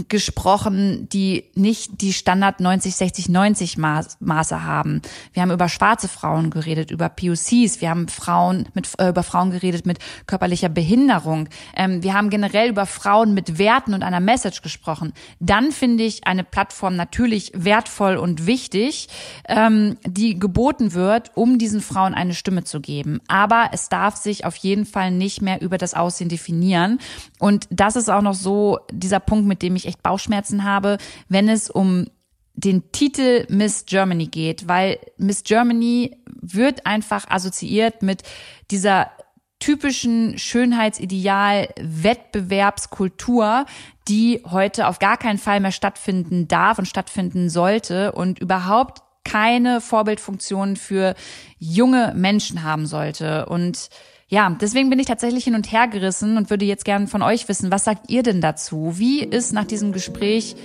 gesprochen, 0.08 1.08
die 1.08 1.44
nicht 1.54 2.00
die 2.00 2.12
Standard 2.12 2.60
90, 2.60 2.96
60, 2.96 3.28
90 3.28 3.78
Maße 3.78 4.64
haben. 4.64 5.00
Wir 5.32 5.42
haben 5.42 5.52
über 5.52 5.68
schwarze 5.68 6.08
Frauen 6.08 6.50
geredet, 6.50 6.90
über 6.90 7.08
POCs, 7.08 7.80
wir 7.80 7.90
haben 7.90 8.08
Frauen 8.08 8.68
mit, 8.74 8.88
äh, 8.98 9.08
über 9.08 9.22
Frauen 9.22 9.50
geredet 9.50 9.86
mit 9.86 9.98
körperlicher 10.26 10.68
Behinderung. 10.68 11.48
Ähm, 11.76 12.02
wir 12.02 12.14
haben 12.14 12.30
generell 12.30 12.70
über 12.70 12.86
Frauen 12.86 13.34
mit 13.34 13.58
Werten 13.58 13.94
und 13.94 14.02
einer 14.02 14.20
Message 14.20 14.62
gesprochen. 14.62 15.12
Dann 15.38 15.70
finde 15.70 16.04
ich 16.04 16.26
eine 16.26 16.44
Plattform 16.44 16.96
natürlich 16.96 17.52
wertvoll 17.54 18.16
und 18.16 18.46
wichtig, 18.46 19.08
ähm, 19.48 19.96
die 20.04 20.38
geboten 20.38 20.92
wird, 20.92 21.30
um 21.36 21.58
diesen 21.58 21.80
Frauen 21.80 22.14
eine 22.14 22.34
Stimme 22.34 22.64
zu 22.64 22.80
geben. 22.80 23.20
Aber 23.28 23.70
es 23.72 23.88
darf 23.88 24.16
sich 24.16 24.44
auf 24.44 24.56
jeden 24.56 24.86
Fall 24.86 25.12
nicht 25.12 25.40
mehr 25.40 25.62
über 25.62 25.78
das 25.78 25.94
Aussehen 25.94 26.28
definieren. 26.28 26.98
Und 27.38 27.68
das 27.70 27.96
ist 27.96 28.10
auch 28.10 28.22
noch 28.22 28.34
so 28.34 28.80
dieser 28.90 29.20
Punkt, 29.20 29.46
mit 29.46 29.62
dem 29.62 29.76
ich 29.84 29.88
echt 29.88 30.02
Bauchschmerzen 30.02 30.64
habe, 30.64 30.98
wenn 31.28 31.48
es 31.48 31.70
um 31.70 32.06
den 32.54 32.92
Titel 32.92 33.46
Miss 33.48 33.84
Germany 33.86 34.26
geht, 34.26 34.68
weil 34.68 34.98
Miss 35.16 35.42
Germany 35.42 36.16
wird 36.26 36.86
einfach 36.86 37.28
assoziiert 37.28 38.02
mit 38.02 38.22
dieser 38.70 39.10
typischen 39.58 40.38
Schönheitsideal 40.38 41.68
Wettbewerbskultur, 41.80 43.66
die 44.08 44.42
heute 44.44 44.88
auf 44.88 44.98
gar 44.98 45.16
keinen 45.16 45.38
Fall 45.38 45.60
mehr 45.60 45.72
stattfinden 45.72 46.48
darf 46.48 46.78
und 46.78 46.86
stattfinden 46.86 47.48
sollte 47.48 48.12
und 48.12 48.38
überhaupt 48.38 49.02
keine 49.24 49.80
Vorbildfunktion 49.80 50.76
für 50.76 51.14
junge 51.58 52.12
Menschen 52.14 52.62
haben 52.62 52.86
sollte. 52.86 53.46
Und 53.46 53.88
ja, 54.28 54.56
deswegen 54.60 54.90
bin 54.90 54.98
ich 54.98 55.06
tatsächlich 55.06 55.44
hin 55.44 55.54
und 55.54 55.70
her 55.70 55.86
gerissen 55.86 56.36
und 56.36 56.50
würde 56.50 56.64
jetzt 56.64 56.84
gerne 56.84 57.06
von 57.06 57.22
euch 57.22 57.48
wissen, 57.48 57.70
was 57.70 57.84
sagt 57.84 58.10
ihr 58.10 58.22
denn 58.22 58.40
dazu? 58.40 58.94
Wie 58.98 59.22
ist 59.22 59.52
nach 59.52 59.64
diesem 59.64 59.92
Gespräch 59.92 60.56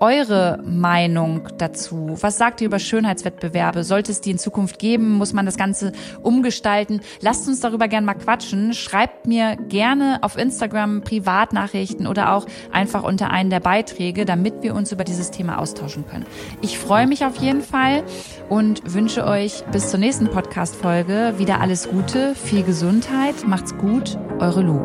eure 0.00 0.58
Meinung 0.64 1.48
dazu? 1.58 2.16
Was 2.20 2.38
sagt 2.38 2.60
ihr 2.60 2.66
über 2.66 2.78
Schönheitswettbewerbe? 2.78 3.84
Sollte 3.84 4.12
es 4.12 4.20
die 4.20 4.30
in 4.30 4.38
Zukunft 4.38 4.78
geben? 4.78 5.14
Muss 5.14 5.32
man 5.32 5.46
das 5.46 5.56
Ganze 5.56 5.92
umgestalten? 6.22 7.00
Lasst 7.20 7.48
uns 7.48 7.60
darüber 7.60 7.88
gerne 7.88 8.06
mal 8.06 8.14
quatschen. 8.14 8.72
Schreibt 8.72 9.26
mir 9.26 9.56
gerne 9.56 10.18
auf 10.22 10.36
Instagram 10.36 11.02
Privatnachrichten 11.02 12.06
oder 12.06 12.32
auch 12.32 12.46
einfach 12.72 13.02
unter 13.02 13.30
einen 13.30 13.50
der 13.50 13.60
Beiträge, 13.60 14.24
damit 14.24 14.62
wir 14.62 14.74
uns 14.74 14.92
über 14.92 15.04
dieses 15.04 15.30
Thema 15.30 15.58
austauschen 15.58 16.06
können. 16.06 16.26
Ich 16.62 16.78
freue 16.78 17.06
mich 17.06 17.24
auf 17.24 17.36
jeden 17.36 17.62
Fall 17.62 18.02
und 18.48 18.94
wünsche 18.94 19.26
euch 19.26 19.64
bis 19.72 19.90
zur 19.90 20.00
nächsten 20.00 20.28
Podcast-Folge 20.28 21.34
wieder 21.38 21.60
alles 21.60 21.88
Gute, 21.88 22.34
viel 22.34 22.62
Gesundheit, 22.62 23.46
macht's 23.46 23.76
gut, 23.76 24.18
eure 24.40 24.62
Lu. 24.62 24.84